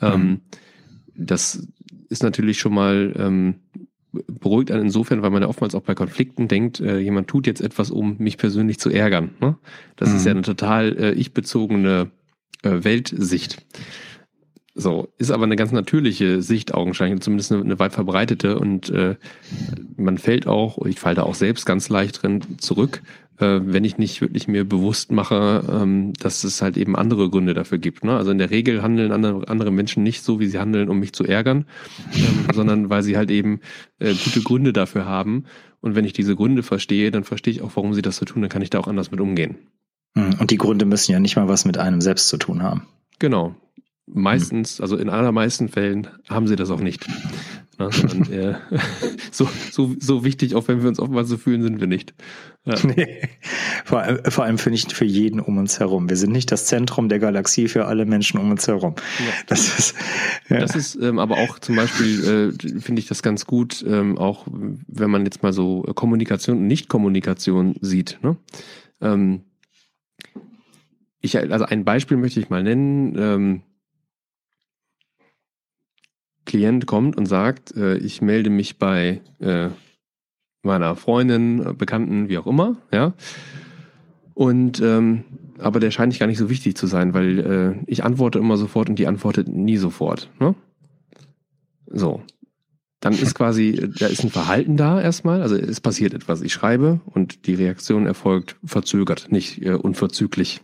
Ähm, 0.00 0.20
mhm. 0.20 0.40
Das 1.14 1.66
ist 2.08 2.22
natürlich 2.22 2.58
schon 2.58 2.74
mal 2.74 3.14
ähm, 3.18 3.54
beruhigt 4.12 4.70
einen 4.70 4.84
insofern, 4.84 5.22
weil 5.22 5.30
man 5.30 5.42
ja 5.42 5.48
oftmals 5.48 5.74
auch 5.74 5.82
bei 5.82 5.94
Konflikten 5.94 6.48
denkt, 6.48 6.80
äh, 6.80 6.98
jemand 6.98 7.28
tut 7.28 7.46
jetzt 7.46 7.60
etwas, 7.60 7.90
um 7.90 8.16
mich 8.18 8.38
persönlich 8.38 8.78
zu 8.78 8.90
ärgern. 8.90 9.30
Ne? 9.40 9.56
Das 9.96 10.10
mhm. 10.10 10.16
ist 10.16 10.24
ja 10.26 10.32
eine 10.32 10.42
total 10.42 10.96
äh, 10.98 11.12
ich-bezogene 11.12 12.10
äh, 12.62 12.84
Weltsicht. 12.84 13.64
So, 14.80 15.08
ist 15.18 15.32
aber 15.32 15.42
eine 15.42 15.56
ganz 15.56 15.72
natürliche 15.72 16.40
Sicht 16.40 16.72
augenscheinlich, 16.72 17.20
zumindest 17.20 17.50
eine, 17.50 17.62
eine 17.62 17.80
weit 17.80 17.92
verbreitete 17.92 18.60
und 18.60 18.88
äh, 18.90 19.16
man 19.96 20.18
fällt 20.18 20.46
auch, 20.46 20.86
ich 20.86 21.00
falle 21.00 21.16
da 21.16 21.24
auch 21.24 21.34
selbst 21.34 21.66
ganz 21.66 21.88
leicht 21.88 22.22
drin 22.22 22.42
zurück, 22.58 23.02
äh, 23.40 23.58
wenn 23.60 23.82
ich 23.82 23.98
nicht 23.98 24.20
wirklich 24.20 24.46
mir 24.46 24.64
bewusst 24.64 25.10
mache, 25.10 25.64
ähm, 25.68 26.12
dass 26.20 26.44
es 26.44 26.62
halt 26.62 26.76
eben 26.76 26.94
andere 26.94 27.28
Gründe 27.28 27.54
dafür 27.54 27.78
gibt. 27.78 28.04
Ne? 28.04 28.16
Also 28.16 28.30
in 28.30 28.38
der 28.38 28.52
Regel 28.52 28.80
handeln 28.80 29.10
andere, 29.10 29.48
andere 29.48 29.72
Menschen 29.72 30.04
nicht 30.04 30.22
so, 30.22 30.38
wie 30.38 30.46
sie 30.46 30.60
handeln, 30.60 30.88
um 30.88 31.00
mich 31.00 31.12
zu 31.12 31.24
ärgern, 31.24 31.66
ähm, 32.14 32.46
sondern 32.54 32.88
weil 32.88 33.02
sie 33.02 33.16
halt 33.16 33.32
eben 33.32 33.58
äh, 33.98 34.14
gute 34.14 34.42
Gründe 34.42 34.72
dafür 34.72 35.06
haben. 35.06 35.46
Und 35.80 35.96
wenn 35.96 36.04
ich 36.04 36.12
diese 36.12 36.36
Gründe 36.36 36.62
verstehe, 36.62 37.10
dann 37.10 37.24
verstehe 37.24 37.52
ich 37.52 37.62
auch, 37.62 37.72
warum 37.74 37.94
sie 37.94 38.02
das 38.02 38.16
so 38.16 38.24
tun, 38.26 38.42
dann 38.42 38.48
kann 38.48 38.62
ich 38.62 38.70
da 38.70 38.78
auch 38.78 38.86
anders 38.86 39.10
mit 39.10 39.18
umgehen. 39.18 39.56
Hm, 40.14 40.36
und 40.38 40.52
die 40.52 40.58
Gründe 40.58 40.84
müssen 40.84 41.10
ja 41.10 41.18
nicht 41.18 41.34
mal 41.34 41.48
was 41.48 41.64
mit 41.64 41.78
einem 41.78 42.00
selbst 42.00 42.28
zu 42.28 42.36
tun 42.36 42.62
haben. 42.62 42.86
Genau, 43.18 43.56
meistens, 44.12 44.80
also 44.80 44.96
in 44.96 45.08
allermeisten 45.08 45.68
Fällen 45.68 46.08
haben 46.28 46.46
sie 46.46 46.56
das 46.56 46.70
auch 46.70 46.80
nicht. 46.80 47.06
Na, 47.78 47.92
sondern, 47.92 48.32
äh, 48.32 48.54
so, 49.30 49.48
so, 49.70 49.94
so 50.00 50.24
wichtig, 50.24 50.56
auch 50.56 50.66
wenn 50.66 50.82
wir 50.82 50.88
uns 50.88 50.98
oftmals 50.98 51.28
so 51.28 51.36
fühlen, 51.36 51.62
sind 51.62 51.80
wir 51.80 51.86
nicht. 51.86 52.12
Ja. 52.64 52.74
Nee. 52.84 53.28
Vor 53.84 54.00
allem, 54.00 54.24
vor 54.24 54.44
allem 54.44 54.58
für 54.58 54.70
nicht 54.70 54.92
für 54.92 55.04
jeden 55.04 55.40
um 55.40 55.56
uns 55.58 55.78
herum. 55.78 56.10
Wir 56.10 56.16
sind 56.16 56.32
nicht 56.32 56.50
das 56.50 56.66
Zentrum 56.66 57.08
der 57.08 57.18
Galaxie 57.18 57.68
für 57.68 57.86
alle 57.86 58.04
Menschen 58.04 58.38
um 58.40 58.50
uns 58.50 58.66
herum. 58.66 58.94
Ja. 59.20 59.32
Das 59.46 59.78
ist, 59.78 59.94
ja. 60.48 60.58
das 60.58 60.74
ist 60.74 60.96
ähm, 60.96 61.18
aber 61.18 61.36
auch 61.38 61.58
zum 61.60 61.76
Beispiel, 61.76 62.52
äh, 62.52 62.80
finde 62.80 63.00
ich 63.00 63.06
das 63.06 63.22
ganz 63.22 63.46
gut, 63.46 63.84
ähm, 63.88 64.18
auch 64.18 64.46
wenn 64.50 65.10
man 65.10 65.24
jetzt 65.24 65.42
mal 65.42 65.52
so 65.52 65.82
Kommunikation 65.94 66.58
und 66.58 66.66
Nicht-Kommunikation 66.66 67.76
sieht. 67.80 68.18
Ne? 68.22 68.36
Ähm, 69.00 69.42
ich, 71.20 71.38
also 71.38 71.64
ein 71.64 71.84
Beispiel 71.84 72.16
möchte 72.16 72.40
ich 72.40 72.50
mal 72.50 72.62
nennen. 72.62 73.16
Ähm, 73.16 73.62
Klient 76.48 76.86
kommt 76.86 77.16
und 77.16 77.26
sagt, 77.26 77.76
äh, 77.76 77.96
ich 77.98 78.20
melde 78.20 78.50
mich 78.50 78.78
bei 78.78 79.20
äh, 79.38 79.68
meiner 80.62 80.96
Freundin, 80.96 81.76
Bekannten, 81.78 82.28
wie 82.28 82.38
auch 82.38 82.46
immer, 82.46 82.78
ja. 82.90 83.12
Und 84.34 84.80
ähm, 84.80 85.24
aber 85.58 85.80
der 85.80 85.90
scheint 85.90 86.08
nicht 86.08 86.20
gar 86.20 86.26
nicht 86.26 86.38
so 86.38 86.48
wichtig 86.48 86.76
zu 86.76 86.86
sein, 86.86 87.14
weil 87.14 87.38
äh, 87.38 87.84
ich 87.86 88.04
antworte 88.04 88.38
immer 88.38 88.56
sofort 88.56 88.88
und 88.88 88.98
die 88.98 89.06
antwortet 89.06 89.48
nie 89.48 89.76
sofort. 89.76 90.30
Ne? 90.38 90.54
So. 91.86 92.22
Dann 93.00 93.12
ist 93.12 93.34
quasi, 93.34 93.90
da 93.96 94.06
ist 94.06 94.24
ein 94.24 94.30
Verhalten 94.30 94.76
da 94.76 95.00
erstmal, 95.00 95.42
also 95.42 95.54
es 95.54 95.80
passiert 95.80 96.14
etwas. 96.14 96.42
Ich 96.42 96.52
schreibe 96.52 97.00
und 97.04 97.46
die 97.46 97.54
Reaktion 97.54 98.06
erfolgt 98.06 98.56
verzögert, 98.64 99.30
nicht 99.30 99.64
äh, 99.64 99.74
unverzüglich. 99.74 100.60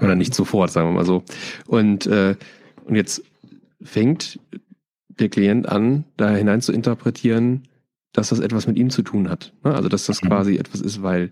Oder 0.00 0.14
nicht 0.14 0.34
sofort, 0.34 0.70
sagen 0.70 0.88
wir 0.88 0.92
mal 0.92 1.04
so. 1.04 1.24
Und, 1.66 2.06
äh, 2.06 2.36
und 2.84 2.94
jetzt 2.94 3.22
fängt 3.82 4.38
der 5.18 5.28
Klient 5.28 5.68
an, 5.68 6.04
da 6.16 6.30
hinein 6.30 6.60
zu 6.60 6.72
interpretieren, 6.72 7.62
dass 8.12 8.28
das 8.28 8.40
etwas 8.40 8.66
mit 8.66 8.76
ihm 8.76 8.90
zu 8.90 9.02
tun 9.02 9.28
hat. 9.28 9.52
Ne? 9.64 9.74
Also 9.74 9.88
dass 9.88 10.06
das 10.06 10.22
mhm. 10.22 10.28
quasi 10.28 10.56
etwas 10.56 10.80
ist, 10.80 11.02
weil 11.02 11.30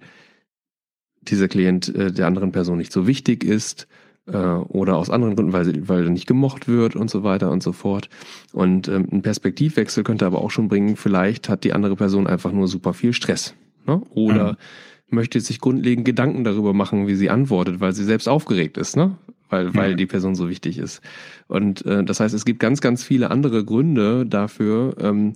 dieser 1.23 1.49
Klient 1.49 1.95
äh, 1.95 2.13
der 2.13 2.27
anderen 2.27 2.53
Person 2.53 2.79
nicht 2.79 2.93
so 2.93 3.07
wichtig 3.07 3.45
ist 3.45 3.87
äh, 4.27 4.37
oder 4.37 4.97
aus 4.97 5.11
anderen 5.11 5.37
Gründen, 5.37 5.53
weil, 5.53 5.65
sie, 5.65 5.89
weil 5.89 6.05
er 6.05 6.11
nicht 6.11 6.27
gemocht 6.27 6.69
wird 6.69 6.97
und 6.97 7.11
so 7.11 7.23
weiter 7.23 7.51
und 7.51 7.63
so 7.63 7.73
fort. 7.73 8.09
Und 8.53 8.89
ähm, 8.89 9.09
ein 9.13 9.23
Perspektivwechsel 9.23 10.05
könnte 10.05 10.27
aber 10.27 10.41
auch 10.41 10.51
schon 10.51 10.69
bringen, 10.69 10.97
vielleicht 10.97 11.49
hat 11.49 11.65
die 11.65 11.73
andere 11.73 11.97
Person 11.97 12.27
einfach 12.27 12.53
nur 12.53 12.69
super 12.69 12.95
viel 12.95 13.13
Stress. 13.13 13.55
Ne? 13.87 14.01
Oder 14.11 14.53
mhm. 14.53 15.17
möchte 15.17 15.41
sich 15.41 15.61
grundlegend 15.61 16.07
Gedanken 16.07 16.45
darüber 16.45 16.73
machen, 16.73 17.07
wie 17.07 17.17
sie 17.17 17.31
antwortet, 17.31 17.81
weil 17.81 17.93
sie 17.93 18.05
selbst 18.05 18.29
aufgeregt 18.29 18.79
ist, 18.79 18.97
ne? 18.97 19.17
Weil, 19.51 19.75
weil 19.75 19.97
die 19.97 20.07
Person 20.07 20.35
so 20.35 20.49
wichtig 20.49 20.79
ist. 20.79 21.01
Und 21.49 21.85
äh, 21.85 22.05
das 22.05 22.21
heißt, 22.21 22.35
es 22.35 22.45
gibt 22.45 22.61
ganz, 22.61 22.81
ganz 22.81 23.05
viele 23.05 23.31
andere 23.31 23.65
Gründe 23.65 24.25
dafür, 24.27 24.97
ähm, 25.01 25.35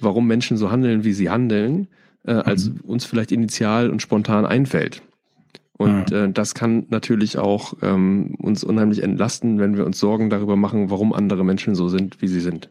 warum 0.00 0.26
Menschen 0.26 0.56
so 0.56 0.70
handeln, 0.70 1.04
wie 1.04 1.12
sie 1.12 1.30
handeln, 1.30 1.88
äh, 2.24 2.32
als 2.32 2.68
mhm. 2.68 2.80
uns 2.82 3.04
vielleicht 3.04 3.32
initial 3.32 3.90
und 3.90 4.02
spontan 4.02 4.46
einfällt. 4.46 5.02
Und 5.76 6.10
mhm. 6.10 6.16
äh, 6.16 6.30
das 6.30 6.54
kann 6.54 6.86
natürlich 6.90 7.38
auch 7.38 7.74
ähm, 7.82 8.36
uns 8.38 8.62
unheimlich 8.62 9.02
entlasten, 9.02 9.58
wenn 9.58 9.76
wir 9.76 9.86
uns 9.86 9.98
Sorgen 9.98 10.30
darüber 10.30 10.56
machen, 10.56 10.90
warum 10.90 11.12
andere 11.12 11.44
Menschen 11.44 11.74
so 11.74 11.88
sind, 11.88 12.22
wie 12.22 12.28
sie 12.28 12.40
sind. 12.40 12.70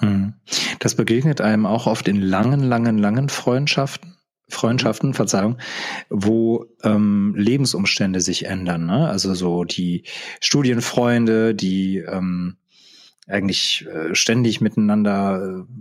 Mhm. 0.00 0.34
Das 0.78 0.94
begegnet 0.94 1.40
einem 1.40 1.66
auch 1.66 1.86
oft 1.86 2.08
in 2.08 2.20
langen, 2.20 2.62
langen, 2.62 2.98
langen 2.98 3.28
Freundschaften. 3.28 4.09
Freundschaften, 4.50 5.14
Verzeihung, 5.14 5.58
wo 6.08 6.66
ähm, 6.82 7.34
Lebensumstände 7.36 8.20
sich 8.20 8.46
ändern. 8.46 8.86
Ne? 8.86 9.08
Also 9.08 9.34
so 9.34 9.64
die 9.64 10.04
Studienfreunde, 10.40 11.54
die 11.54 11.98
ähm, 11.98 12.56
eigentlich 13.26 13.86
äh, 13.86 14.14
ständig 14.14 14.60
miteinander 14.60 15.64
äh, 15.66 15.72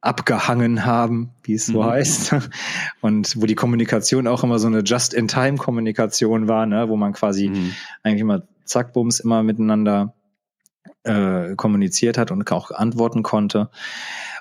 abgehangen 0.00 0.84
haben, 0.86 1.30
wie 1.42 1.54
es 1.54 1.66
so 1.66 1.82
mhm. 1.82 1.86
heißt. 1.86 2.34
Und 3.00 3.40
wo 3.40 3.46
die 3.46 3.54
Kommunikation 3.54 4.26
auch 4.26 4.44
immer 4.44 4.58
so 4.58 4.68
eine 4.68 4.80
Just-in-Time-Kommunikation 4.80 6.48
war, 6.48 6.66
ne? 6.66 6.88
wo 6.88 6.96
man 6.96 7.12
quasi 7.12 7.48
mhm. 7.48 7.72
eigentlich 8.02 8.20
immer 8.20 8.42
zack, 8.64 8.92
bums, 8.92 9.20
immer 9.20 9.42
miteinander 9.42 10.14
äh, 11.02 11.54
kommuniziert 11.56 12.18
hat 12.18 12.30
und 12.30 12.50
auch 12.50 12.70
antworten 12.70 13.22
konnte. 13.22 13.70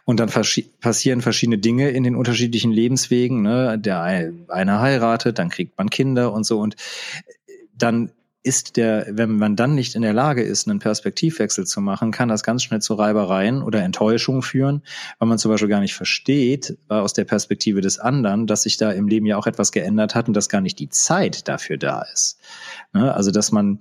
Und 0.06 0.20
dann 0.20 0.30
passieren 0.30 1.22
verschiedene 1.22 1.58
Dinge 1.58 1.90
in 1.90 2.04
den 2.04 2.16
unterschiedlichen 2.16 2.72
Lebenswegen. 2.72 3.42
Ne? 3.42 3.80
Der 3.80 4.02
eine 4.02 4.80
heiratet, 4.80 5.40
dann 5.40 5.50
kriegt 5.50 5.78
man 5.78 5.90
Kinder 5.90 6.32
und 6.32 6.46
so. 6.46 6.60
Und 6.60 6.76
dann 7.76 8.12
ist 8.46 8.78
der, 8.78 9.08
wenn 9.10 9.38
man 9.38 9.56
dann 9.56 9.74
nicht 9.74 9.96
in 9.96 10.04
der 10.04 10.14
Lage 10.14 10.44
ist, 10.44 10.68
einen 10.68 10.78
Perspektivwechsel 10.78 11.66
zu 11.66 11.82
machen, 11.82 12.12
kann 12.12 12.30
das 12.30 12.44
ganz 12.44 12.62
schnell 12.62 12.80
zu 12.80 12.94
Reibereien 12.94 13.64
oder 13.64 13.82
Enttäuschungen 13.82 14.44
führen, 14.44 14.84
weil 15.18 15.28
man 15.28 15.40
zum 15.40 15.50
Beispiel 15.50 15.68
gar 15.68 15.80
nicht 15.80 15.96
versteht, 15.96 16.78
äh, 16.92 16.94
aus 16.94 17.14
der 17.14 17.24
Perspektive 17.24 17.82
des 17.82 17.98
anderen, 17.98 18.46
dass 18.46 18.62
sich 18.62 18.78
da 18.78 18.92
im 18.92 19.08
Leben 19.08 19.26
ja 19.26 19.38
auch 19.38 19.48
etwas 19.48 19.72
geändert 19.72 20.14
hat 20.14 20.28
und 20.28 20.36
dass 20.36 20.48
gar 20.48 20.62
nicht 20.62 20.78
die 20.78 20.90
Zeit 20.90 21.48
dafür 21.48 21.78
da 21.78 22.04
ist. 22.04 22.38
Ne? 22.94 23.12
Also, 23.16 23.32
dass 23.32 23.52
man 23.52 23.80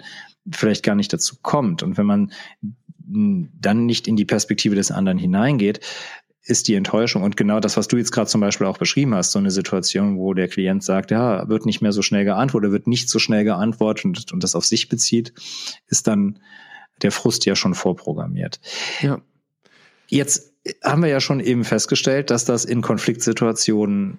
vielleicht 0.50 0.82
gar 0.82 0.94
nicht 0.94 1.12
dazu 1.12 1.36
kommt. 1.42 1.82
Und 1.82 1.98
wenn 1.98 2.06
man 2.06 2.32
dann 3.06 3.86
nicht 3.86 4.08
in 4.08 4.16
die 4.16 4.24
Perspektive 4.24 4.74
des 4.74 4.90
anderen 4.90 5.18
hineingeht, 5.18 5.80
ist 6.46 6.68
die 6.68 6.74
Enttäuschung. 6.74 7.22
Und 7.22 7.36
genau 7.36 7.58
das, 7.60 7.76
was 7.76 7.88
du 7.88 7.96
jetzt 7.96 8.12
gerade 8.12 8.28
zum 8.28 8.40
Beispiel 8.40 8.66
auch 8.66 8.78
beschrieben 8.78 9.14
hast, 9.14 9.32
so 9.32 9.38
eine 9.38 9.50
Situation, 9.50 10.18
wo 10.18 10.34
der 10.34 10.48
Klient 10.48 10.82
sagt, 10.82 11.10
ja, 11.10 11.48
wird 11.48 11.64
nicht 11.64 11.80
mehr 11.80 11.92
so 11.92 12.02
schnell 12.02 12.24
geantwortet, 12.24 12.70
wird 12.70 12.86
nicht 12.86 13.08
so 13.08 13.18
schnell 13.18 13.44
geantwortet 13.44 14.04
und, 14.04 14.32
und 14.32 14.42
das 14.42 14.54
auf 14.54 14.66
sich 14.66 14.88
bezieht, 14.88 15.32
ist 15.86 16.06
dann 16.06 16.38
der 17.02 17.12
Frust 17.12 17.46
ja 17.46 17.56
schon 17.56 17.74
vorprogrammiert. 17.74 18.60
Ja. 19.00 19.20
Jetzt 20.08 20.52
haben 20.82 21.02
wir 21.02 21.08
ja 21.08 21.20
schon 21.20 21.40
eben 21.40 21.64
festgestellt, 21.64 22.30
dass 22.30 22.44
das 22.44 22.64
in 22.64 22.82
Konfliktsituationen 22.82 24.18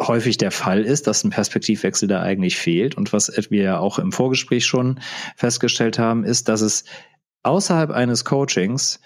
häufig 0.00 0.38
der 0.38 0.50
Fall 0.50 0.84
ist, 0.84 1.06
dass 1.06 1.24
ein 1.24 1.30
Perspektivwechsel 1.30 2.08
da 2.08 2.22
eigentlich 2.22 2.56
fehlt. 2.56 2.96
Und 2.96 3.12
was 3.12 3.30
wir 3.50 3.62
ja 3.62 3.78
auch 3.78 3.98
im 3.98 4.12
Vorgespräch 4.12 4.64
schon 4.64 5.00
festgestellt 5.36 5.98
haben, 5.98 6.24
ist, 6.24 6.48
dass 6.48 6.62
es 6.62 6.84
außerhalb 7.42 7.90
eines 7.90 8.24
Coachings 8.24 9.00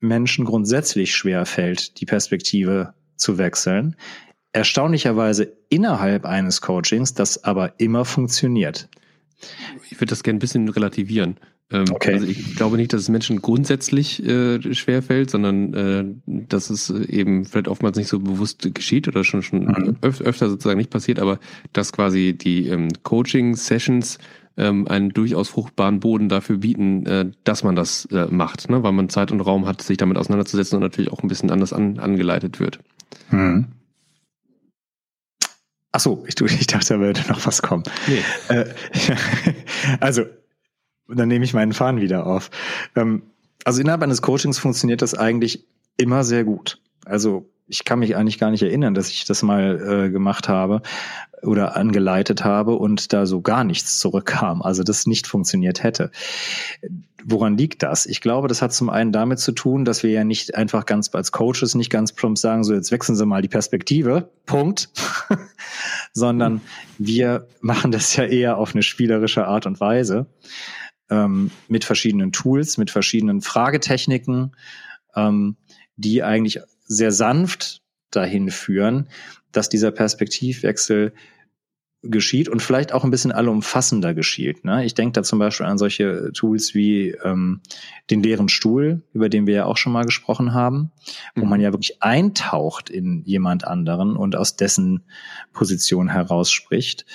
Menschen 0.00 0.44
grundsätzlich 0.44 1.14
schwer 1.14 1.46
fällt, 1.46 2.00
die 2.00 2.06
Perspektive 2.06 2.94
zu 3.16 3.38
wechseln. 3.38 3.96
Erstaunlicherweise 4.52 5.56
innerhalb 5.68 6.26
eines 6.26 6.60
Coachings, 6.60 7.14
das 7.14 7.44
aber 7.44 7.80
immer 7.80 8.04
funktioniert. 8.04 8.88
Ich 9.90 9.96
würde 9.96 10.10
das 10.10 10.22
gerne 10.22 10.36
ein 10.36 10.40
bisschen 10.40 10.68
relativieren. 10.68 11.38
Ähm, 11.72 11.86
okay. 11.90 12.14
Also 12.14 12.26
ich 12.26 12.54
glaube 12.56 12.76
nicht, 12.76 12.92
dass 12.92 13.00
es 13.00 13.08
Menschen 13.08 13.40
grundsätzlich 13.40 14.22
äh, 14.24 14.74
schwer 14.74 15.02
fällt, 15.02 15.30
sondern 15.30 15.74
äh, 15.74 16.04
dass 16.26 16.68
es 16.68 16.90
eben 16.90 17.44
vielleicht 17.46 17.68
oftmals 17.68 17.96
nicht 17.96 18.08
so 18.08 18.20
bewusst 18.20 18.74
geschieht 18.74 19.08
oder 19.08 19.24
schon 19.24 19.42
schon 19.42 19.64
mhm. 19.64 19.96
öf 20.02 20.20
öfter 20.20 20.50
sozusagen 20.50 20.78
nicht 20.78 20.90
passiert, 20.90 21.18
aber 21.18 21.38
dass 21.72 21.92
quasi 21.92 22.36
die 22.36 22.68
ähm, 22.68 22.88
Coaching-Sessions 23.02 24.18
ähm, 24.56 24.86
einen 24.88 25.10
durchaus 25.10 25.48
fruchtbaren 25.48 26.00
Boden 26.00 26.28
dafür 26.28 26.58
bieten, 26.58 27.06
äh, 27.06 27.30
dass 27.44 27.64
man 27.64 27.76
das 27.76 28.06
äh, 28.06 28.26
macht, 28.26 28.70
ne? 28.70 28.82
weil 28.82 28.92
man 28.92 29.08
Zeit 29.08 29.32
und 29.32 29.40
Raum 29.40 29.66
hat, 29.66 29.82
sich 29.82 29.96
damit 29.96 30.16
auseinanderzusetzen 30.16 30.76
und 30.76 30.82
natürlich 30.82 31.12
auch 31.12 31.22
ein 31.22 31.28
bisschen 31.28 31.50
anders 31.50 31.72
an, 31.72 31.98
angeleitet 31.98 32.60
wird. 32.60 32.78
Hm. 33.30 33.66
Ach 35.92 36.00
so, 36.00 36.24
ich, 36.26 36.40
ich 36.40 36.66
dachte, 36.66 36.94
da 36.94 37.00
würde 37.00 37.20
noch 37.28 37.46
was 37.46 37.60
kommen. 37.62 37.84
Nee. 38.06 38.22
Äh, 38.48 38.66
also, 40.00 40.24
dann 41.08 41.28
nehme 41.28 41.44
ich 41.44 41.52
meinen 41.52 41.72
Faden 41.72 42.00
wieder 42.00 42.26
auf. 42.26 42.50
Ähm, 42.96 43.22
also 43.64 43.80
innerhalb 43.80 44.02
eines 44.02 44.22
Coachings 44.22 44.58
funktioniert 44.58 45.02
das 45.02 45.14
eigentlich 45.14 45.66
immer 45.96 46.24
sehr 46.24 46.44
gut. 46.44 46.80
Also 47.04 47.50
ich 47.72 47.86
kann 47.86 48.00
mich 48.00 48.16
eigentlich 48.16 48.38
gar 48.38 48.50
nicht 48.50 48.62
erinnern, 48.62 48.92
dass 48.92 49.08
ich 49.08 49.24
das 49.24 49.42
mal 49.42 49.80
äh, 49.80 50.10
gemacht 50.10 50.46
habe 50.46 50.82
oder 51.40 51.74
angeleitet 51.74 52.44
habe 52.44 52.74
und 52.74 53.14
da 53.14 53.24
so 53.24 53.40
gar 53.40 53.64
nichts 53.64 53.98
zurückkam, 53.98 54.60
also 54.60 54.82
das 54.82 55.06
nicht 55.06 55.26
funktioniert 55.26 55.82
hätte. 55.82 56.10
Woran 57.24 57.56
liegt 57.56 57.82
das? 57.82 58.04
Ich 58.04 58.20
glaube, 58.20 58.48
das 58.48 58.60
hat 58.60 58.74
zum 58.74 58.90
einen 58.90 59.10
damit 59.10 59.38
zu 59.38 59.52
tun, 59.52 59.86
dass 59.86 60.02
wir 60.02 60.10
ja 60.10 60.22
nicht 60.22 60.54
einfach 60.54 60.84
ganz 60.84 61.14
als 61.14 61.32
Coaches 61.32 61.74
nicht 61.74 61.88
ganz 61.88 62.12
plump 62.12 62.36
sagen, 62.36 62.62
so 62.62 62.74
jetzt 62.74 62.92
wechseln 62.92 63.16
Sie 63.16 63.24
mal 63.24 63.40
die 63.40 63.48
Perspektive, 63.48 64.30
Punkt, 64.44 64.90
sondern 66.12 66.60
wir 66.98 67.46
machen 67.62 67.90
das 67.90 68.14
ja 68.16 68.24
eher 68.24 68.58
auf 68.58 68.74
eine 68.74 68.82
spielerische 68.82 69.46
Art 69.46 69.64
und 69.64 69.80
Weise 69.80 70.26
ähm, 71.08 71.50
mit 71.68 71.84
verschiedenen 71.84 72.32
Tools, 72.32 72.76
mit 72.76 72.90
verschiedenen 72.90 73.40
Fragetechniken, 73.40 74.54
ähm, 75.14 75.56
die 75.96 76.22
eigentlich 76.22 76.60
sehr 76.92 77.12
sanft 77.12 77.82
dahin 78.10 78.50
führen, 78.50 79.08
dass 79.52 79.68
dieser 79.68 79.90
Perspektivwechsel 79.90 81.12
geschieht 82.02 82.48
und 82.48 82.60
vielleicht 82.60 82.92
auch 82.92 83.04
ein 83.04 83.12
bisschen 83.12 83.30
allumfassender 83.30 84.12
geschieht. 84.12 84.64
Ne? 84.64 84.84
Ich 84.84 84.94
denke 84.94 85.12
da 85.12 85.22
zum 85.22 85.38
Beispiel 85.38 85.66
an 85.66 85.78
solche 85.78 86.32
Tools 86.32 86.74
wie 86.74 87.10
ähm, 87.22 87.60
den 88.10 88.22
leeren 88.22 88.48
Stuhl, 88.48 89.02
über 89.12 89.28
den 89.28 89.46
wir 89.46 89.54
ja 89.54 89.64
auch 89.66 89.76
schon 89.76 89.92
mal 89.92 90.04
gesprochen 90.04 90.52
haben, 90.52 90.90
wo 91.36 91.44
mhm. 91.44 91.50
man 91.50 91.60
ja 91.60 91.72
wirklich 91.72 92.02
eintaucht 92.02 92.90
in 92.90 93.22
jemand 93.24 93.64
anderen 93.64 94.16
und 94.16 94.34
aus 94.34 94.56
dessen 94.56 95.04
Position 95.52 96.08
heraus 96.08 96.50
spricht. 96.50 97.06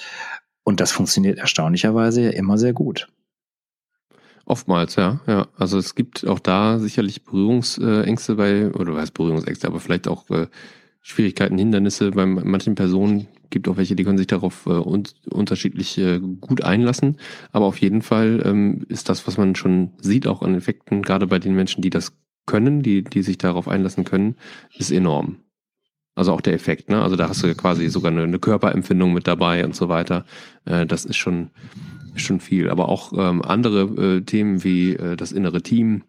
Und 0.63 0.79
das 0.79 0.93
funktioniert 0.93 1.38
erstaunlicherweise 1.38 2.22
ja 2.22 2.29
immer 2.29 2.57
sehr 2.57 2.74
gut. 2.74 3.10
Oftmals, 4.48 4.96
ja, 4.96 5.20
ja. 5.27 5.48
Also 5.58 5.77
es 5.77 5.94
gibt 5.94 6.25
auch 6.25 6.39
da 6.39 6.80
sicherlich 6.80 7.25
Berührungsängste 7.25 8.36
bei, 8.36 8.72
oder 8.72 8.96
was 8.96 9.12
Berührungsängste, 9.12 9.68
aber 9.68 9.82
vielleicht 9.82 10.08
auch 10.08 10.30
äh, 10.30 10.48
Schwierigkeiten, 11.01 11.58
Hindernisse 11.58 12.12
bei 12.12 12.25
manchen 12.25 12.75
Personen. 12.75 13.27
Gibt 13.50 13.68
auch 13.68 13.75
welche, 13.75 13.98
die 13.98 14.06
können 14.06 14.18
sich 14.18 14.27
darauf 14.27 14.66
äh, 14.66 14.70
un 14.70 15.04
unterschiedlich 15.30 15.98
äh, 15.98 16.20
gut 16.20 16.63
einlassen. 16.63 17.18
Aber 17.51 17.66
auf 17.66 17.82
jeden 17.82 18.01
Fall 18.01 18.42
ähm, 18.46 18.86
ist 18.88 19.10
das, 19.10 19.27
was 19.27 19.38
man 19.38 19.56
schon 19.56 19.92
sieht, 20.00 20.27
auch 20.27 20.42
an 20.42 20.56
Effekten, 20.56 21.01
gerade 21.01 21.27
bei 21.27 21.39
den 21.39 21.54
Menschen, 21.54 21.82
die 21.82 21.89
das 21.89 22.13
können, 22.46 22.82
die, 22.82 23.04
die 23.04 23.24
sich 23.24 23.38
darauf 23.38 23.68
einlassen 23.68 24.06
können, 24.06 24.38
ist 24.77 24.92
enorm. 24.92 25.39
Also 26.18 26.34
auch 26.34 26.42
der 26.42 26.54
Effekt, 26.54 26.90
ne? 26.90 27.02
Also 27.02 27.16
da 27.16 27.30
hast 27.30 27.44
du 27.44 27.48
ja 27.48 27.54
quasi 27.54 27.88
sogar 27.90 28.12
eine, 28.12 28.24
eine 28.24 28.40
Körperempfindung 28.40 29.14
mit 29.14 29.28
dabei 29.28 29.64
und 29.64 29.76
so 29.76 29.88
weiter. 29.88 30.26
Äh, 30.66 30.86
das 30.86 31.06
ist 31.06 31.18
schon, 31.18 31.52
ist 32.16 32.26
schon 32.26 32.40
viel. 32.40 32.70
Aber 32.70 32.90
auch 32.90 33.14
ähm, 33.14 33.42
andere 33.42 34.18
äh, 34.18 34.22
Themen 34.22 34.64
wie 34.64 34.94
äh, 34.94 35.16
das 35.16 35.32
innere 35.32 35.62
Team, 35.62 36.04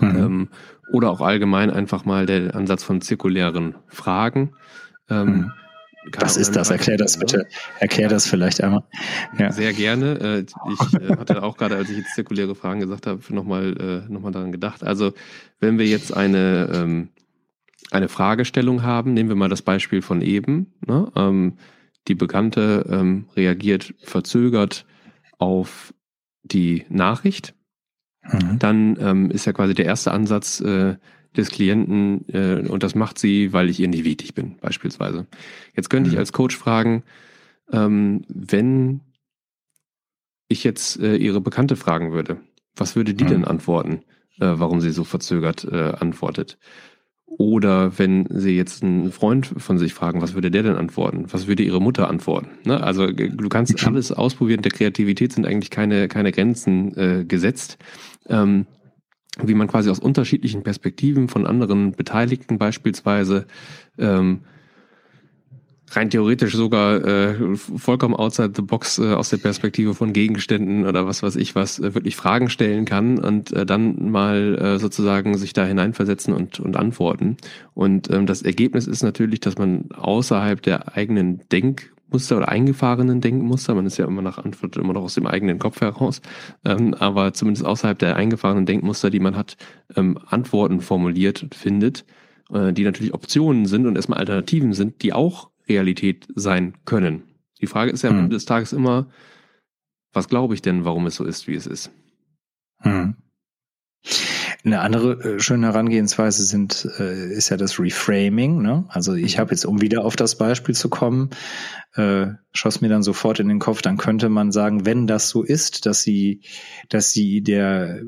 Mhm. 0.00 0.16
Ähm, 0.16 0.48
oder 0.92 1.10
auch 1.10 1.20
allgemein 1.20 1.70
einfach 1.70 2.04
mal 2.04 2.26
der 2.26 2.54
Ansatz 2.54 2.82
von 2.82 3.00
zirkulären 3.00 3.74
Fragen. 3.88 4.52
Ähm, 5.10 5.26
mhm. 5.26 5.52
Was 6.18 6.36
ist 6.36 6.56
das? 6.56 6.70
Erklär 6.70 6.96
das 6.96 7.16
bitte. 7.16 7.46
Erklär 7.78 8.08
das 8.08 8.26
vielleicht 8.26 8.62
einmal. 8.62 8.82
Ja. 9.38 9.52
Sehr 9.52 9.72
gerne. 9.72 10.18
Äh, 10.18 10.72
ich 10.72 11.00
äh, 11.00 11.16
hatte 11.16 11.42
auch 11.42 11.56
gerade, 11.56 11.76
als 11.76 11.90
ich 11.90 11.98
jetzt 11.98 12.14
zirkuläre 12.14 12.54
Fragen 12.54 12.80
gesagt 12.80 13.06
habe, 13.06 13.20
nochmal 13.28 14.04
noch 14.08 14.20
mal 14.20 14.32
daran 14.32 14.50
gedacht. 14.50 14.82
Also 14.82 15.12
wenn 15.60 15.78
wir 15.78 15.86
jetzt 15.86 16.14
eine, 16.14 16.68
ähm, 16.74 17.08
eine 17.90 18.08
Fragestellung 18.08 18.82
haben, 18.82 19.14
nehmen 19.14 19.28
wir 19.28 19.36
mal 19.36 19.48
das 19.48 19.62
Beispiel 19.62 20.02
von 20.02 20.22
eben. 20.22 20.72
Ne? 20.86 21.52
Die 22.08 22.14
Bekannte 22.14 23.24
reagiert 23.36 23.94
verzögert 24.02 24.86
auf 25.38 25.92
die 26.42 26.84
Nachricht. 26.88 27.54
Mhm. 28.22 28.58
Dann 28.58 29.30
ist 29.30 29.44
ja 29.44 29.52
quasi 29.52 29.74
der 29.74 29.84
erste 29.84 30.12
Ansatz, 30.12 30.60
äh, 30.60 30.96
des 31.36 31.50
Klienten 31.50 32.28
äh, 32.28 32.66
und 32.68 32.82
das 32.82 32.94
macht 32.94 33.18
sie, 33.18 33.52
weil 33.52 33.70
ich 33.70 33.80
ihr 33.80 33.88
nicht 33.88 34.04
wichtig 34.04 34.34
bin, 34.34 34.56
beispielsweise. 34.58 35.26
Jetzt 35.74 35.88
könnte 35.88 36.08
mhm. 36.08 36.14
ich 36.14 36.18
als 36.18 36.32
Coach 36.32 36.56
fragen, 36.56 37.04
ähm, 37.70 38.22
wenn 38.28 39.00
ich 40.48 40.64
jetzt 40.64 41.00
äh, 41.00 41.16
ihre 41.16 41.40
Bekannte 41.40 41.76
fragen 41.76 42.12
würde, 42.12 42.40
was 42.76 42.96
würde 42.96 43.14
die 43.14 43.24
mhm. 43.24 43.28
denn 43.28 43.44
antworten, 43.44 44.02
äh, 44.38 44.52
warum 44.54 44.80
sie 44.80 44.90
so 44.90 45.04
verzögert 45.04 45.64
äh, 45.64 45.92
antwortet? 45.98 46.58
Oder 47.38 47.98
wenn 47.98 48.26
Sie 48.30 48.56
jetzt 48.56 48.82
einen 48.82 49.10
Freund 49.10 49.46
von 49.56 49.78
sich 49.78 49.94
fragen, 49.94 50.20
was 50.20 50.34
würde 50.34 50.50
der 50.50 50.62
denn 50.62 50.76
antworten? 50.76 51.26
Was 51.30 51.46
würde 51.46 51.62
Ihre 51.62 51.80
Mutter 51.80 52.08
antworten? 52.08 52.48
Ne? 52.64 52.82
Also 52.82 53.06
du 53.06 53.48
kannst 53.48 53.86
alles 53.86 54.12
ausprobieren. 54.12 54.62
Der 54.62 54.72
Kreativität 54.72 55.32
sind 55.32 55.46
eigentlich 55.46 55.70
keine, 55.70 56.08
keine 56.08 56.32
Grenzen 56.32 56.96
äh, 56.96 57.24
gesetzt. 57.24 57.78
Ähm, 58.28 58.66
wie 59.40 59.54
man 59.54 59.66
quasi 59.66 59.88
aus 59.88 59.98
unterschiedlichen 59.98 60.62
Perspektiven 60.62 61.28
von 61.28 61.46
anderen 61.46 61.92
Beteiligten 61.92 62.58
beispielsweise 62.58 63.46
ähm, 63.98 64.40
rein 65.96 66.10
theoretisch 66.10 66.54
sogar 66.54 67.04
äh, 67.04 67.56
vollkommen 67.56 68.14
outside 68.14 68.52
the 68.56 68.62
box 68.62 68.98
äh, 68.98 69.12
aus 69.14 69.30
der 69.30 69.38
Perspektive 69.38 69.94
von 69.94 70.12
Gegenständen 70.12 70.86
oder 70.86 71.06
was 71.06 71.22
weiß 71.22 71.36
ich 71.36 71.54
was 71.54 71.78
äh, 71.78 71.94
wirklich 71.94 72.16
Fragen 72.16 72.50
stellen 72.50 72.84
kann 72.84 73.18
und 73.18 73.52
äh, 73.52 73.66
dann 73.66 74.10
mal 74.10 74.58
äh, 74.58 74.78
sozusagen 74.78 75.36
sich 75.38 75.52
da 75.52 75.64
hineinversetzen 75.64 76.34
und, 76.34 76.60
und 76.60 76.76
antworten. 76.76 77.36
Und 77.74 78.10
ähm, 78.10 78.26
das 78.26 78.42
Ergebnis 78.42 78.86
ist 78.86 79.02
natürlich, 79.02 79.40
dass 79.40 79.58
man 79.58 79.90
außerhalb 79.92 80.62
der 80.62 80.96
eigenen 80.96 81.42
Denk 81.50 81.92
Muster 82.12 82.36
oder 82.36 82.48
eingefahrenen 82.48 83.20
Denkmuster. 83.20 83.74
Man 83.74 83.86
ist 83.86 83.96
ja 83.96 84.06
immer 84.06 84.22
nach 84.22 84.38
Antwort 84.38 84.76
immer 84.76 84.92
noch 84.92 85.02
aus 85.02 85.14
dem 85.14 85.26
eigenen 85.26 85.58
Kopf 85.58 85.80
heraus. 85.80 86.20
Ähm, 86.64 86.94
aber 86.94 87.32
zumindest 87.32 87.64
außerhalb 87.66 87.98
der 87.98 88.16
eingefahrenen 88.16 88.66
Denkmuster, 88.66 89.10
die 89.10 89.20
man 89.20 89.36
hat, 89.36 89.56
ähm, 89.96 90.18
Antworten 90.26 90.80
formuliert 90.80 91.46
findet, 91.52 92.04
äh, 92.52 92.72
die 92.72 92.84
natürlich 92.84 93.14
Optionen 93.14 93.66
sind 93.66 93.86
und 93.86 93.96
erstmal 93.96 94.18
Alternativen 94.18 94.72
sind, 94.74 95.02
die 95.02 95.12
auch 95.12 95.50
Realität 95.68 96.26
sein 96.34 96.74
können. 96.84 97.24
Die 97.60 97.66
Frage 97.66 97.92
ist 97.92 98.02
ja 98.02 98.10
am 98.10 98.16
hm. 98.16 98.24
Ende 98.24 98.36
des 98.36 98.44
Tages 98.44 98.72
immer, 98.72 99.08
was 100.12 100.28
glaube 100.28 100.54
ich 100.54 100.62
denn, 100.62 100.84
warum 100.84 101.06
es 101.06 101.16
so 101.16 101.24
ist, 101.24 101.46
wie 101.46 101.54
es 101.54 101.66
ist? 101.66 101.90
Hm. 102.80 103.16
Eine 104.64 104.80
andere 104.80 105.34
äh, 105.34 105.40
schöne 105.40 105.66
Herangehensweise 105.66 106.44
sind, 106.44 106.88
äh, 106.98 107.32
ist 107.32 107.48
ja 107.48 107.56
das 107.56 107.80
Reframing. 107.80 108.62
Ne? 108.62 108.84
Also 108.88 109.14
ich 109.14 109.36
mhm. 109.36 109.40
habe 109.40 109.50
jetzt, 109.52 109.64
um 109.64 109.80
wieder 109.80 110.04
auf 110.04 110.14
das 110.14 110.38
Beispiel 110.38 110.74
zu 110.74 110.88
kommen, 110.88 111.30
äh, 111.94 112.26
schoss 112.52 112.80
mir 112.80 112.88
dann 112.88 113.02
sofort 113.02 113.40
in 113.40 113.48
den 113.48 113.58
Kopf, 113.58 113.82
dann 113.82 113.96
könnte 113.96 114.28
man 114.28 114.52
sagen, 114.52 114.86
wenn 114.86 115.06
das 115.06 115.28
so 115.28 115.42
ist, 115.42 115.86
dass 115.86 116.02
sie, 116.02 116.42
dass 116.88 117.10
sie 117.10 117.42
der 117.42 118.02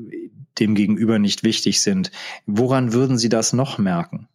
dem 0.59 0.75
Gegenüber 0.75 1.19
nicht 1.19 1.43
wichtig 1.43 1.81
sind, 1.81 2.11
woran 2.45 2.93
würden 2.93 3.17
sie 3.17 3.29
das 3.29 3.51
noch 3.51 3.77
merken? 3.77 4.29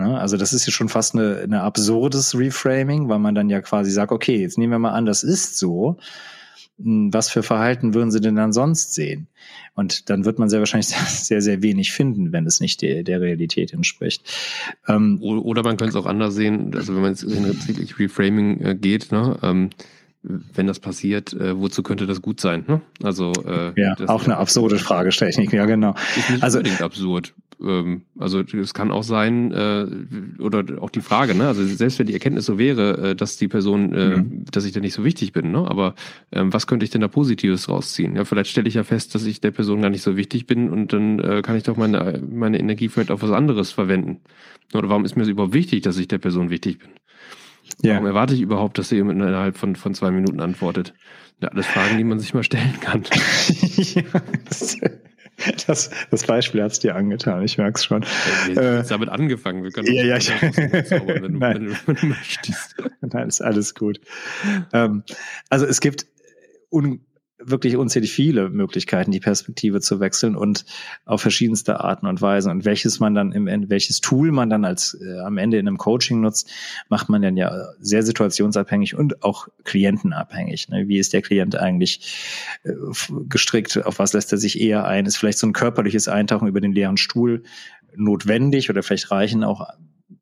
Ne? 0.00 0.18
Also 0.18 0.36
das 0.36 0.52
ist 0.52 0.66
ja 0.66 0.72
schon 0.72 0.88
fast 0.88 1.14
eine, 1.14 1.40
eine 1.42 1.62
absurdes 1.62 2.36
Reframing, 2.36 3.08
weil 3.08 3.18
man 3.18 3.34
dann 3.34 3.50
ja 3.50 3.60
quasi 3.60 3.90
sagt, 3.90 4.12
okay, 4.12 4.40
jetzt 4.40 4.56
nehmen 4.56 4.72
wir 4.72 4.78
mal 4.78 4.92
an, 4.92 5.06
das 5.06 5.22
ist 5.22 5.58
so. 5.58 5.98
Hm, 6.82 7.12
was 7.12 7.28
für 7.28 7.42
Verhalten 7.42 7.92
würden 7.92 8.10
sie 8.10 8.20
denn 8.20 8.34
dann 8.34 8.52
sonst 8.54 8.94
sehen? 8.94 9.26
Und 9.74 10.08
dann 10.08 10.24
wird 10.24 10.38
man 10.38 10.48
sehr 10.48 10.60
wahrscheinlich 10.60 10.88
sehr, 11.08 11.42
sehr 11.42 11.62
wenig 11.62 11.92
finden, 11.92 12.32
wenn 12.32 12.46
es 12.46 12.60
nicht 12.60 12.80
der, 12.80 13.02
der 13.02 13.20
Realität 13.20 13.72
entspricht. 13.74 14.22
Ähm, 14.88 15.20
oder 15.22 15.62
man 15.62 15.76
könnte 15.76 15.90
es 15.90 16.02
auch 16.02 16.06
anders 16.06 16.34
sehen, 16.34 16.74
also 16.74 16.94
wenn 16.94 17.02
man 17.02 17.12
jetzt 17.12 17.22
in 17.22 17.44
Reframing 17.98 18.60
äh, 18.60 18.74
geht, 18.74 19.12
ne, 19.12 19.38
ähm, 19.42 19.70
wenn 20.22 20.66
das 20.66 20.80
passiert, 20.80 21.32
äh, 21.32 21.58
wozu 21.58 21.82
könnte 21.82 22.06
das 22.06 22.20
gut 22.20 22.40
sein? 22.40 22.64
Ne? 22.66 22.80
Also 23.02 23.32
äh, 23.46 23.78
ja, 23.80 23.96
auch 24.06 24.24
eine 24.24 24.36
absurde 24.36 24.78
Fragetechnik, 24.78 25.52
ja 25.54 25.66
genau. 25.66 25.94
Ist 26.16 26.30
nicht 26.30 26.42
also 26.42 26.58
unbedingt 26.58 26.82
absurd. 26.82 27.34
Ähm, 27.62 28.02
also 28.18 28.40
es 28.40 28.74
kann 28.74 28.90
auch 28.90 29.02
sein 29.02 29.52
äh, 29.52 29.86
oder 30.40 30.82
auch 30.82 30.90
die 30.90 31.00
Frage, 31.00 31.34
ne? 31.34 31.46
Also 31.46 31.64
selbst 31.64 31.98
wenn 31.98 32.06
die 32.06 32.12
Erkenntnis 32.12 32.46
so 32.46 32.58
wäre, 32.58 33.10
äh, 33.10 33.14
dass 33.14 33.36
die 33.36 33.48
Person, 33.48 33.92
äh, 33.92 34.16
mhm. 34.16 34.44
dass 34.50 34.64
ich 34.64 34.72
da 34.72 34.80
nicht 34.80 34.94
so 34.94 35.04
wichtig 35.04 35.32
bin, 35.32 35.50
ne? 35.50 35.58
Aber 35.68 35.94
ähm, 36.32 36.52
was 36.52 36.66
könnte 36.66 36.84
ich 36.84 36.90
denn 36.90 37.00
da 37.00 37.08
Positives 37.08 37.68
rausziehen? 37.68 38.16
Ja, 38.16 38.24
vielleicht 38.24 38.50
stelle 38.50 38.68
ich 38.68 38.74
ja 38.74 38.84
fest, 38.84 39.14
dass 39.14 39.24
ich 39.24 39.40
der 39.40 39.50
Person 39.50 39.82
gar 39.82 39.90
nicht 39.90 40.02
so 40.02 40.16
wichtig 40.16 40.46
bin 40.46 40.70
und 40.70 40.92
dann 40.92 41.18
äh, 41.18 41.42
kann 41.42 41.56
ich 41.56 41.64
doch 41.64 41.76
meine 41.76 42.22
meine 42.30 42.58
Energie 42.58 42.88
vielleicht 42.88 43.10
auf 43.10 43.22
was 43.22 43.30
anderes 43.30 43.72
verwenden. 43.72 44.20
Oder 44.72 44.88
warum 44.88 45.04
ist 45.04 45.16
mir 45.16 45.22
es 45.22 45.28
überhaupt 45.28 45.54
wichtig, 45.54 45.82
dass 45.82 45.98
ich 45.98 46.08
der 46.08 46.18
Person 46.18 46.50
wichtig 46.50 46.78
bin? 46.78 46.90
Ja. 47.82 47.94
Warum 47.94 48.06
erwarte 48.06 48.34
ich 48.34 48.40
überhaupt, 48.40 48.78
dass 48.78 48.88
sie 48.88 48.98
innerhalb 48.98 49.56
von, 49.56 49.76
von 49.76 49.94
zwei 49.94 50.10
Minuten 50.10 50.40
antwortet? 50.40 50.94
Ja, 51.40 51.48
alles 51.48 51.66
Fragen, 51.66 51.96
die 51.96 52.04
man 52.04 52.18
sich 52.18 52.34
mal 52.34 52.42
stellen 52.42 52.78
kann. 52.80 53.04
ja, 53.60 54.02
das, 54.48 54.76
das 55.66 55.90
Beispiel 56.26 56.62
hat 56.62 56.72
es 56.72 56.78
dir 56.80 56.94
angetan, 56.94 57.42
ich 57.42 57.58
merke 57.58 57.78
es 57.78 57.84
schon. 57.84 58.02
Ja, 58.02 58.54
wir 58.54 58.78
äh, 58.80 58.84
damit 58.88 59.08
angefangen. 59.08 59.62
Wir 59.62 59.70
können 59.70 59.92
ja, 59.92 60.04
ja, 60.04 60.16
ich, 60.16 60.30
wenn, 60.40 61.22
du, 61.22 61.28
Nein. 61.28 61.54
Wenn, 61.54 61.66
du, 61.66 61.76
wenn 61.86 61.94
du 61.96 62.06
möchtest. 62.06 62.76
Nein, 63.00 63.28
ist 63.28 63.40
alles 63.40 63.74
gut. 63.74 64.00
Ähm, 64.72 65.02
also 65.48 65.66
es 65.66 65.80
gibt 65.80 66.06
un 66.70 67.00
wirklich 67.42 67.76
unzählig 67.76 68.12
viele 68.12 68.48
Möglichkeiten, 68.50 69.10
die 69.10 69.20
Perspektive 69.20 69.80
zu 69.80 70.00
wechseln 70.00 70.36
und 70.36 70.64
auf 71.04 71.22
verschiedenste 71.22 71.80
Arten 71.80 72.06
und 72.06 72.20
Weisen. 72.20 72.50
Und 72.50 72.64
welches 72.64 73.00
man 73.00 73.14
dann 73.14 73.32
im 73.32 73.46
Ende, 73.46 73.70
welches 73.70 74.00
Tool 74.00 74.32
man 74.32 74.50
dann 74.50 74.64
als 74.64 74.98
äh, 75.00 75.18
am 75.20 75.38
Ende 75.38 75.58
in 75.58 75.66
einem 75.66 75.78
Coaching 75.78 76.20
nutzt, 76.20 76.50
macht 76.88 77.08
man 77.08 77.22
dann 77.22 77.36
ja 77.36 77.52
sehr 77.80 78.02
situationsabhängig 78.02 78.94
und 78.94 79.22
auch 79.22 79.48
klientenabhängig. 79.64 80.68
Ne? 80.68 80.88
Wie 80.88 80.98
ist 80.98 81.12
der 81.12 81.22
Klient 81.22 81.56
eigentlich 81.56 82.58
äh, 82.64 82.72
gestrickt? 83.28 83.84
Auf 83.84 83.98
was 83.98 84.12
lässt 84.12 84.32
er 84.32 84.38
sich 84.38 84.60
eher 84.60 84.86
ein? 84.86 85.06
Ist 85.06 85.16
vielleicht 85.16 85.38
so 85.38 85.46
ein 85.46 85.52
körperliches 85.52 86.08
Eintauchen 86.08 86.48
über 86.48 86.60
den 86.60 86.72
leeren 86.72 86.96
Stuhl 86.96 87.42
notwendig 87.96 88.70
oder 88.70 88.82
vielleicht 88.82 89.10
reichen 89.10 89.44
auch 89.44 89.68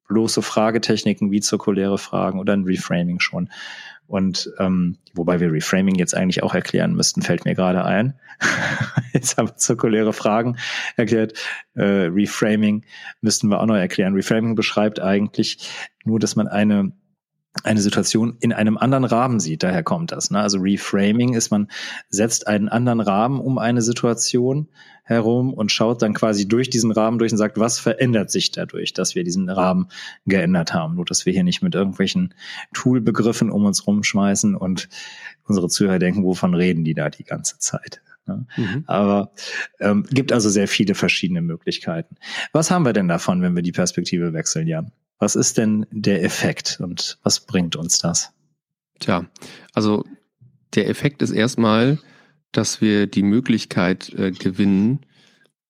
bloße 0.08 0.42
Fragetechniken 0.42 1.30
wie 1.30 1.40
zirkuläre 1.40 1.98
Fragen 1.98 2.40
oder 2.40 2.54
ein 2.54 2.64
Reframing 2.64 3.20
schon. 3.20 3.50
Und 4.08 4.50
ähm, 4.58 4.96
wobei 5.12 5.38
wir 5.38 5.52
Reframing 5.52 5.94
jetzt 5.96 6.16
eigentlich 6.16 6.42
auch 6.42 6.54
erklären 6.54 6.94
müssten, 6.94 7.20
fällt 7.20 7.44
mir 7.44 7.54
gerade 7.54 7.84
ein. 7.84 8.18
jetzt 9.12 9.36
haben 9.36 9.48
wir 9.48 9.56
zirkuläre 9.56 10.14
Fragen 10.14 10.56
erklärt. 10.96 11.34
Äh, 11.74 12.08
Reframing 12.10 12.84
müssten 13.20 13.48
wir 13.48 13.60
auch 13.60 13.66
noch 13.66 13.76
erklären. 13.76 14.14
Reframing 14.14 14.54
beschreibt 14.54 14.98
eigentlich 14.98 15.70
nur, 16.04 16.18
dass 16.18 16.36
man 16.36 16.48
eine 16.48 16.92
eine 17.64 17.80
Situation 17.80 18.36
in 18.40 18.52
einem 18.52 18.76
anderen 18.76 19.04
Rahmen 19.04 19.40
sieht. 19.40 19.62
Daher 19.62 19.82
kommt 19.82 20.12
das. 20.12 20.30
Ne? 20.30 20.38
Also 20.38 20.58
Reframing 20.58 21.34
ist, 21.34 21.50
man 21.50 21.68
setzt 22.08 22.46
einen 22.46 22.68
anderen 22.68 23.00
Rahmen 23.00 23.40
um 23.40 23.58
eine 23.58 23.82
Situation 23.82 24.68
herum 25.04 25.54
und 25.54 25.72
schaut 25.72 26.02
dann 26.02 26.12
quasi 26.12 26.46
durch 26.46 26.68
diesen 26.68 26.92
Rahmen 26.92 27.18
durch 27.18 27.32
und 27.32 27.38
sagt, 27.38 27.58
was 27.58 27.78
verändert 27.78 28.30
sich 28.30 28.50
dadurch, 28.50 28.92
dass 28.92 29.14
wir 29.14 29.24
diesen 29.24 29.48
Rahmen 29.48 29.88
geändert 30.26 30.74
haben. 30.74 30.96
Nur, 30.96 31.06
dass 31.06 31.24
wir 31.24 31.32
hier 31.32 31.44
nicht 31.44 31.62
mit 31.62 31.74
irgendwelchen 31.74 32.34
Toolbegriffen 32.74 33.50
um 33.50 33.64
uns 33.64 33.86
rumschmeißen 33.86 34.54
und 34.54 34.88
unsere 35.44 35.68
Zuhörer 35.68 35.98
denken, 35.98 36.24
wovon 36.24 36.54
reden 36.54 36.84
die 36.84 36.94
da 36.94 37.08
die 37.08 37.24
ganze 37.24 37.58
Zeit. 37.58 38.02
Ne? 38.26 38.46
Mhm. 38.56 38.84
Aber 38.86 39.32
ähm, 39.80 40.04
gibt 40.10 40.32
also 40.32 40.50
sehr 40.50 40.68
viele 40.68 40.94
verschiedene 40.94 41.40
Möglichkeiten. 41.40 42.16
Was 42.52 42.70
haben 42.70 42.84
wir 42.84 42.92
denn 42.92 43.08
davon, 43.08 43.42
wenn 43.42 43.56
wir 43.56 43.62
die 43.62 43.72
Perspektive 43.72 44.34
wechseln, 44.34 44.68
Jan? 44.68 44.92
Was 45.18 45.36
ist 45.36 45.58
denn 45.58 45.86
der 45.90 46.22
Effekt 46.22 46.78
und 46.80 47.18
was 47.22 47.40
bringt 47.40 47.76
uns 47.76 47.98
das? 47.98 48.32
Tja, 49.00 49.26
also 49.74 50.04
der 50.74 50.88
Effekt 50.88 51.22
ist 51.22 51.32
erstmal, 51.32 51.98
dass 52.52 52.80
wir 52.80 53.06
die 53.06 53.22
Möglichkeit 53.22 54.12
äh, 54.14 54.30
gewinnen, 54.30 55.00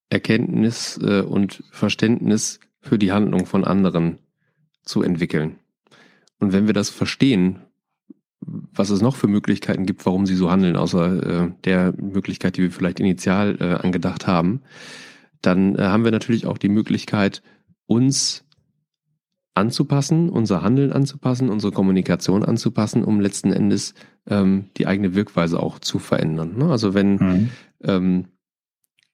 Erkenntnis 0.09 0.99
äh, 1.01 1.21
und 1.21 1.63
Verständnis 1.71 2.59
für 2.79 2.97
die 2.97 3.11
Handlung 3.11 3.45
von 3.45 3.63
anderen 3.63 4.19
zu 4.83 5.03
entwickeln. 5.03 5.59
Und 6.39 6.53
wenn 6.53 6.67
wir 6.67 6.73
das 6.73 6.89
verstehen, 6.89 7.61
was 8.41 8.89
es 8.89 9.01
noch 9.01 9.15
für 9.15 9.27
Möglichkeiten 9.27 9.85
gibt, 9.85 10.05
warum 10.05 10.25
sie 10.25 10.35
so 10.35 10.49
handeln, 10.49 10.75
außer 10.75 11.45
äh, 11.45 11.51
der 11.65 11.93
Möglichkeit, 11.97 12.57
die 12.57 12.63
wir 12.63 12.71
vielleicht 12.71 12.99
initial 12.99 13.57
äh, 13.59 13.85
angedacht 13.85 14.25
haben, 14.25 14.61
dann 15.41 15.75
äh, 15.75 15.83
haben 15.83 16.03
wir 16.03 16.11
natürlich 16.11 16.45
auch 16.45 16.57
die 16.57 16.69
Möglichkeit, 16.69 17.41
uns 17.85 18.45
anzupassen, 19.59 20.29
unser 20.29 20.63
Handeln 20.63 20.91
anzupassen, 20.91 21.49
unsere 21.49 21.71
Kommunikation 21.71 22.43
anzupassen, 22.43 23.03
um 23.03 23.19
letzten 23.19 23.53
Endes 23.53 23.93
ähm, 24.27 24.65
die 24.77 24.87
eigene 24.87 25.13
Wirkweise 25.13 25.59
auch 25.59 25.79
zu 25.79 25.99
verändern. 25.99 26.57
Ne? 26.57 26.69
Also 26.69 26.93
wenn, 26.93 27.15
mhm. 27.15 27.49
ähm, 27.83 28.25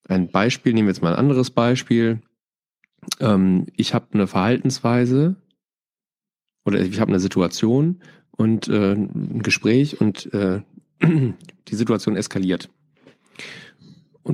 ein 0.08 0.29
Beispiel, 0.29 0.73
nehmen 0.73 0.88
wir 0.88 0.93
jetzt 0.93 1.01
mal 1.01 1.13
ein 1.13 1.19
anderes 1.19 1.49
Beispiel. 1.49 2.21
Ähm, 3.19 3.65
ich 3.75 3.93
habe 3.93 4.08
eine 4.13 4.27
Verhaltensweise 4.27 5.36
oder 6.63 6.79
ich 6.79 6.99
habe 6.99 7.10
eine 7.10 7.19
Situation 7.19 8.01
und 8.31 8.67
äh, 8.67 8.93
ein 8.93 9.41
Gespräch 9.41 9.99
und 9.99 10.31
äh, 10.34 10.62
die 11.01 11.75
Situation 11.75 12.15
eskaliert. 12.15 12.69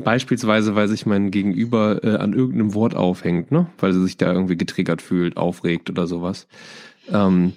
Beispielsweise, 0.03 0.75
weil 0.75 0.87
sich 0.87 1.05
mein 1.05 1.31
Gegenüber 1.31 2.03
äh, 2.03 2.15
an 2.17 2.33
irgendeinem 2.33 2.73
Wort 2.73 2.95
aufhängt, 2.95 3.51
ne? 3.51 3.67
weil 3.79 3.93
sie 3.93 4.03
sich 4.03 4.17
da 4.17 4.31
irgendwie 4.31 4.57
getriggert 4.57 5.01
fühlt, 5.01 5.37
aufregt 5.37 5.89
oder 5.89 6.07
sowas. 6.07 6.47
Ähm, 7.11 7.53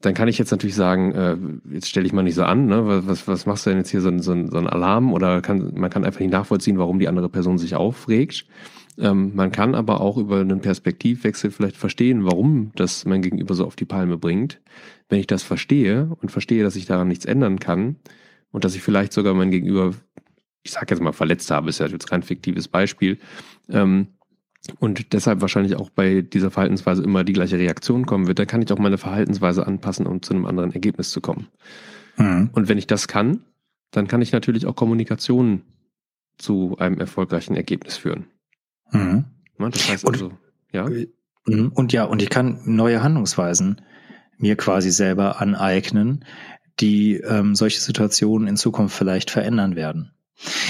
dann 0.00 0.14
kann 0.14 0.28
ich 0.28 0.38
jetzt 0.38 0.50
natürlich 0.50 0.74
sagen, 0.74 1.12
äh, 1.12 1.36
jetzt 1.72 1.88
stelle 1.88 2.06
ich 2.06 2.12
mal 2.12 2.22
nicht 2.22 2.34
so 2.34 2.44
an, 2.44 2.66
ne? 2.66 3.02
was, 3.06 3.28
was 3.28 3.46
machst 3.46 3.66
du 3.66 3.70
denn 3.70 3.78
jetzt 3.78 3.90
hier 3.90 4.00
so, 4.00 4.10
so, 4.18 4.46
so 4.48 4.58
ein 4.58 4.66
Alarm? 4.66 5.12
Oder 5.12 5.40
kann, 5.40 5.72
man 5.74 5.90
kann 5.90 6.04
einfach 6.04 6.20
nicht 6.20 6.32
nachvollziehen, 6.32 6.78
warum 6.78 6.98
die 6.98 7.08
andere 7.08 7.28
Person 7.28 7.58
sich 7.58 7.74
aufregt. 7.76 8.46
Ähm, 8.98 9.32
man 9.34 9.52
kann 9.52 9.74
aber 9.74 10.00
auch 10.00 10.18
über 10.18 10.40
einen 10.40 10.60
Perspektivwechsel 10.60 11.50
vielleicht 11.50 11.76
verstehen, 11.76 12.24
warum 12.24 12.72
das 12.74 13.04
mein 13.04 13.22
Gegenüber 13.22 13.54
so 13.54 13.64
auf 13.64 13.76
die 13.76 13.84
Palme 13.84 14.18
bringt. 14.18 14.60
Wenn 15.08 15.20
ich 15.20 15.26
das 15.26 15.42
verstehe 15.42 16.10
und 16.20 16.30
verstehe, 16.30 16.62
dass 16.62 16.76
ich 16.76 16.86
daran 16.86 17.08
nichts 17.08 17.24
ändern 17.24 17.58
kann 17.58 17.96
und 18.50 18.64
dass 18.64 18.74
ich 18.74 18.82
vielleicht 18.82 19.12
sogar 19.12 19.34
mein 19.34 19.50
Gegenüber, 19.50 19.92
ich 20.62 20.72
sage 20.72 20.86
jetzt 20.90 21.00
mal, 21.02 21.12
verletzt 21.12 21.50
habe, 21.50 21.68
ist 21.68 21.80
ja 21.80 21.86
jetzt 21.86 22.08
kein 22.08 22.22
fiktives 22.22 22.68
Beispiel, 22.68 23.18
ähm, 23.68 24.08
und 24.78 25.12
deshalb 25.12 25.40
wahrscheinlich 25.40 25.74
auch 25.74 25.90
bei 25.90 26.20
dieser 26.20 26.50
Verhaltensweise 26.50 27.02
immer 27.02 27.24
die 27.24 27.32
gleiche 27.32 27.58
Reaktion 27.58 28.06
kommen 28.06 28.28
wird, 28.28 28.38
dann 28.38 28.46
kann 28.46 28.62
ich 28.62 28.72
auch 28.72 28.78
meine 28.78 28.98
Verhaltensweise 28.98 29.66
anpassen, 29.66 30.06
um 30.06 30.22
zu 30.22 30.34
einem 30.34 30.46
anderen 30.46 30.72
Ergebnis 30.72 31.10
zu 31.10 31.20
kommen. 31.20 31.48
Mhm. 32.16 32.50
Und 32.52 32.68
wenn 32.68 32.78
ich 32.78 32.86
das 32.86 33.08
kann, 33.08 33.44
dann 33.90 34.06
kann 34.06 34.22
ich 34.22 34.32
natürlich 34.32 34.66
auch 34.66 34.76
Kommunikation 34.76 35.62
zu 36.38 36.76
einem 36.78 36.98
erfolgreichen 36.98 37.56
Ergebnis 37.56 37.96
führen. 37.96 38.26
Mhm. 38.92 39.24
Das 39.58 39.88
heißt 39.88 40.06
also, 40.06 40.26
und, 40.26 40.34
ja. 40.72 40.88
Mhm. 41.46 41.72
Und 41.74 41.92
ja, 41.92 42.04
und 42.04 42.22
ich 42.22 42.30
kann 42.30 42.60
neue 42.64 43.02
Handlungsweisen 43.02 43.80
mir 44.38 44.56
quasi 44.56 44.90
selber 44.90 45.40
aneignen, 45.40 46.24
die 46.80 47.16
ähm, 47.16 47.54
solche 47.54 47.80
Situationen 47.80 48.48
in 48.48 48.56
Zukunft 48.56 48.96
vielleicht 48.96 49.30
verändern 49.30 49.76
werden. 49.76 50.12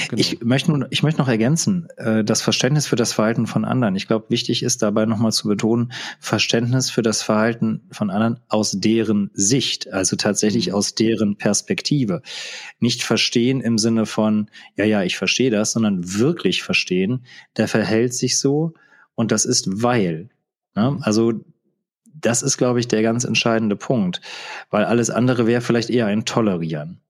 Genau. 0.08 0.20
Ich, 0.20 0.40
möchte, 0.42 0.86
ich 0.90 1.02
möchte 1.02 1.20
noch 1.20 1.28
ergänzen, 1.28 1.88
äh, 1.96 2.24
das 2.24 2.42
Verständnis 2.42 2.86
für 2.86 2.96
das 2.96 3.12
Verhalten 3.12 3.46
von 3.46 3.64
anderen. 3.64 3.96
Ich 3.96 4.06
glaube, 4.06 4.26
wichtig 4.28 4.62
ist 4.62 4.82
dabei 4.82 5.06
nochmal 5.06 5.32
zu 5.32 5.48
betonen, 5.48 5.92
Verständnis 6.20 6.90
für 6.90 7.02
das 7.02 7.22
Verhalten 7.22 7.82
von 7.90 8.10
anderen 8.10 8.40
aus 8.48 8.72
deren 8.72 9.30
Sicht, 9.34 9.92
also 9.92 10.16
tatsächlich 10.16 10.68
mhm. 10.68 10.74
aus 10.74 10.94
deren 10.94 11.36
Perspektive. 11.36 12.22
Nicht 12.80 13.02
verstehen 13.02 13.60
im 13.60 13.78
Sinne 13.78 14.06
von, 14.06 14.50
ja, 14.76 14.84
ja, 14.84 15.02
ich 15.02 15.16
verstehe 15.16 15.50
das, 15.50 15.72
sondern 15.72 16.18
wirklich 16.18 16.62
verstehen, 16.62 17.24
der 17.56 17.68
verhält 17.68 18.14
sich 18.14 18.38
so 18.38 18.74
und 19.14 19.32
das 19.32 19.44
ist 19.44 19.82
weil. 19.82 20.30
Ne? 20.74 20.98
Also 21.02 21.32
das 22.14 22.42
ist, 22.42 22.56
glaube 22.56 22.80
ich, 22.80 22.88
der 22.88 23.02
ganz 23.02 23.24
entscheidende 23.24 23.76
Punkt, 23.76 24.20
weil 24.70 24.84
alles 24.84 25.10
andere 25.10 25.46
wäre 25.46 25.60
vielleicht 25.60 25.90
eher 25.90 26.06
ein 26.06 26.24
Tolerieren. 26.24 27.00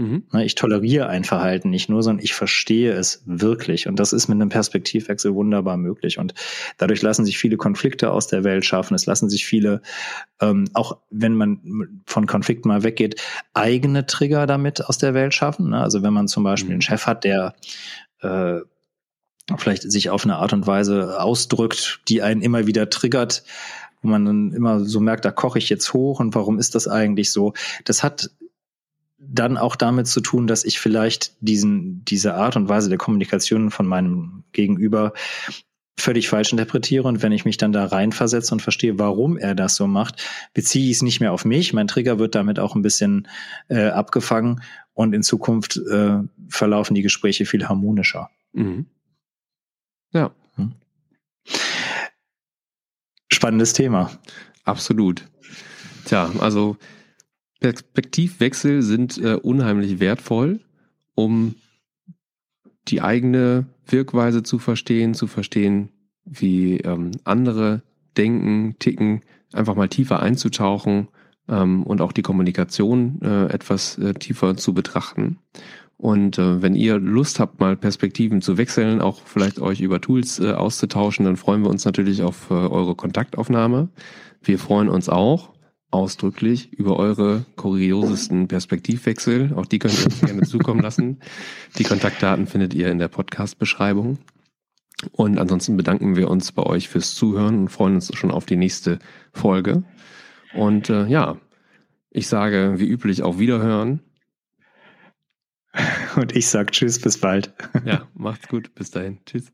Mhm. 0.00 0.22
Ne, 0.32 0.46
ich 0.46 0.54
toleriere 0.54 1.08
ein 1.08 1.24
Verhalten 1.24 1.68
nicht 1.68 1.90
nur, 1.90 2.02
sondern 2.02 2.24
ich 2.24 2.32
verstehe 2.32 2.92
es 2.94 3.22
wirklich. 3.26 3.86
Und 3.86 4.00
das 4.00 4.14
ist 4.14 4.28
mit 4.28 4.36
einem 4.36 4.48
Perspektivwechsel 4.48 5.34
wunderbar 5.34 5.76
möglich. 5.76 6.18
Und 6.18 6.32
dadurch 6.78 7.02
lassen 7.02 7.26
sich 7.26 7.36
viele 7.36 7.58
Konflikte 7.58 8.10
aus 8.10 8.26
der 8.26 8.42
Welt 8.42 8.64
schaffen. 8.64 8.94
Es 8.94 9.04
lassen 9.04 9.28
sich 9.28 9.44
viele, 9.44 9.82
ähm, 10.40 10.68
auch 10.72 10.96
wenn 11.10 11.34
man 11.34 12.02
von 12.06 12.26
Konflikten 12.26 12.68
mal 12.68 12.82
weggeht, 12.82 13.20
eigene 13.52 14.06
Trigger 14.06 14.46
damit 14.46 14.82
aus 14.86 14.96
der 14.96 15.12
Welt 15.12 15.34
schaffen. 15.34 15.68
Ne? 15.68 15.82
Also 15.82 16.02
wenn 16.02 16.14
man 16.14 16.28
zum 16.28 16.44
Beispiel 16.44 16.70
einen 16.70 16.78
mhm. 16.78 16.82
Chef 16.82 17.06
hat, 17.06 17.24
der 17.24 17.54
äh, 18.22 18.60
vielleicht 19.58 19.82
sich 19.82 20.08
auf 20.08 20.24
eine 20.24 20.36
Art 20.36 20.54
und 20.54 20.66
Weise 20.66 21.20
ausdrückt, 21.20 22.00
die 22.08 22.22
einen 22.22 22.40
immer 22.40 22.66
wieder 22.66 22.88
triggert, 22.88 23.44
wo 24.00 24.08
man 24.08 24.24
dann 24.24 24.52
immer 24.52 24.80
so 24.80 24.98
merkt, 24.98 25.26
da 25.26 25.30
koche 25.30 25.58
ich 25.58 25.68
jetzt 25.68 25.92
hoch 25.92 26.20
und 26.20 26.34
warum 26.34 26.58
ist 26.58 26.74
das 26.74 26.88
eigentlich 26.88 27.32
so? 27.32 27.52
Das 27.84 28.02
hat 28.02 28.30
dann 29.32 29.56
auch 29.56 29.76
damit 29.76 30.06
zu 30.06 30.20
tun, 30.20 30.46
dass 30.46 30.64
ich 30.64 30.80
vielleicht 30.80 31.34
diesen, 31.40 32.04
diese 32.04 32.34
Art 32.34 32.56
und 32.56 32.68
Weise 32.68 32.88
der 32.88 32.98
Kommunikation 32.98 33.70
von 33.70 33.86
meinem 33.86 34.44
Gegenüber 34.52 35.12
völlig 35.98 36.28
falsch 36.28 36.52
interpretiere 36.52 37.06
und 37.06 37.22
wenn 37.22 37.32
ich 37.32 37.44
mich 37.44 37.58
dann 37.58 37.72
da 37.72 37.84
reinversetze 37.84 38.54
und 38.54 38.62
verstehe, 38.62 38.98
warum 38.98 39.36
er 39.36 39.54
das 39.54 39.76
so 39.76 39.86
macht, 39.86 40.22
beziehe 40.54 40.90
ich 40.90 40.96
es 40.96 41.02
nicht 41.02 41.20
mehr 41.20 41.32
auf 41.32 41.44
mich. 41.44 41.72
Mein 41.72 41.88
Trigger 41.88 42.18
wird 42.18 42.34
damit 42.34 42.58
auch 42.58 42.74
ein 42.74 42.82
bisschen 42.82 43.28
äh, 43.68 43.88
abgefangen 43.88 44.62
und 44.94 45.14
in 45.14 45.22
Zukunft 45.22 45.76
äh, 45.76 46.18
verlaufen 46.48 46.94
die 46.94 47.02
Gespräche 47.02 47.44
viel 47.44 47.68
harmonischer. 47.68 48.30
Mhm. 48.52 48.86
Ja. 50.12 50.32
Hm. 50.56 50.72
Spannendes 53.30 53.74
Thema. 53.74 54.10
Absolut. 54.64 55.28
Tja, 56.06 56.30
also 56.40 56.76
Perspektivwechsel 57.60 58.82
sind 58.82 59.18
äh, 59.18 59.34
unheimlich 59.34 60.00
wertvoll, 60.00 60.60
um 61.14 61.54
die 62.88 63.02
eigene 63.02 63.66
Wirkweise 63.86 64.42
zu 64.42 64.58
verstehen, 64.58 65.14
zu 65.14 65.26
verstehen, 65.26 65.90
wie 66.24 66.78
ähm, 66.78 67.12
andere 67.24 67.82
denken, 68.16 68.76
ticken, 68.78 69.22
einfach 69.52 69.74
mal 69.74 69.88
tiefer 69.88 70.20
einzutauchen 70.20 71.08
ähm, 71.48 71.82
und 71.82 72.00
auch 72.00 72.12
die 72.12 72.22
Kommunikation 72.22 73.20
äh, 73.22 73.46
etwas 73.46 73.98
äh, 73.98 74.14
tiefer 74.14 74.56
zu 74.56 74.74
betrachten. 74.74 75.38
Und 75.96 76.38
äh, 76.38 76.62
wenn 76.62 76.74
ihr 76.74 76.98
Lust 76.98 77.40
habt, 77.40 77.60
mal 77.60 77.76
Perspektiven 77.76 78.40
zu 78.40 78.56
wechseln, 78.56 79.02
auch 79.02 79.20
vielleicht 79.26 79.60
euch 79.60 79.82
über 79.82 80.00
Tools 80.00 80.40
äh, 80.40 80.52
auszutauschen, 80.52 81.26
dann 81.26 81.36
freuen 81.36 81.62
wir 81.62 81.68
uns 81.68 81.84
natürlich 81.84 82.22
auf 82.22 82.50
äh, 82.50 82.54
eure 82.54 82.94
Kontaktaufnahme. 82.94 83.90
Wir 84.42 84.58
freuen 84.58 84.88
uns 84.88 85.10
auch 85.10 85.52
ausdrücklich 85.90 86.72
über 86.72 86.96
eure 86.96 87.44
kuriosesten 87.56 88.48
Perspektivwechsel. 88.48 89.52
Auch 89.56 89.66
die 89.66 89.78
könnt 89.78 89.98
ihr 89.98 90.06
uns 90.06 90.20
gerne 90.20 90.42
zukommen 90.42 90.80
lassen. 90.80 91.20
Die 91.78 91.84
Kontaktdaten 91.84 92.46
findet 92.46 92.74
ihr 92.74 92.90
in 92.90 92.98
der 92.98 93.08
Podcast-Beschreibung. 93.08 94.18
Und 95.12 95.38
ansonsten 95.38 95.76
bedanken 95.76 96.16
wir 96.16 96.30
uns 96.30 96.52
bei 96.52 96.62
euch 96.62 96.88
fürs 96.88 97.14
Zuhören 97.14 97.58
und 97.58 97.68
freuen 97.68 97.96
uns 97.96 98.14
schon 98.14 98.30
auf 98.30 98.44
die 98.46 98.56
nächste 98.56 98.98
Folge. 99.32 99.82
Und 100.54 100.90
äh, 100.90 101.06
ja, 101.06 101.38
ich 102.10 102.26
sage 102.26 102.74
wie 102.78 102.88
üblich 102.88 103.22
auf 103.22 103.38
Wiederhören. 103.38 104.00
Und 106.16 106.34
ich 106.34 106.48
sage 106.48 106.72
Tschüss, 106.72 107.00
bis 107.00 107.18
bald. 107.18 107.52
Ja, 107.84 108.08
macht's 108.14 108.48
gut. 108.48 108.74
Bis 108.74 108.90
dahin. 108.90 109.18
Tschüss. 109.24 109.52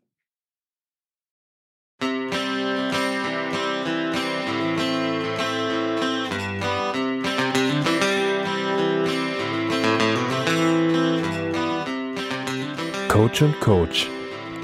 Coach 13.16 13.40
und 13.40 13.58
Coach. 13.60 14.10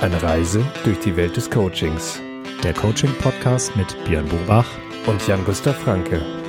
Eine 0.02 0.22
Reise 0.22 0.62
durch 0.84 0.98
die 0.98 1.16
Welt 1.16 1.38
des 1.38 1.48
Coachings. 1.48 2.20
Der 2.62 2.74
Coaching-Podcast 2.74 3.74
mit 3.76 3.96
Björn 4.04 4.28
Bobach 4.28 4.68
und 5.06 5.26
Jan-Gustav 5.26 5.74
Franke. 5.74 6.41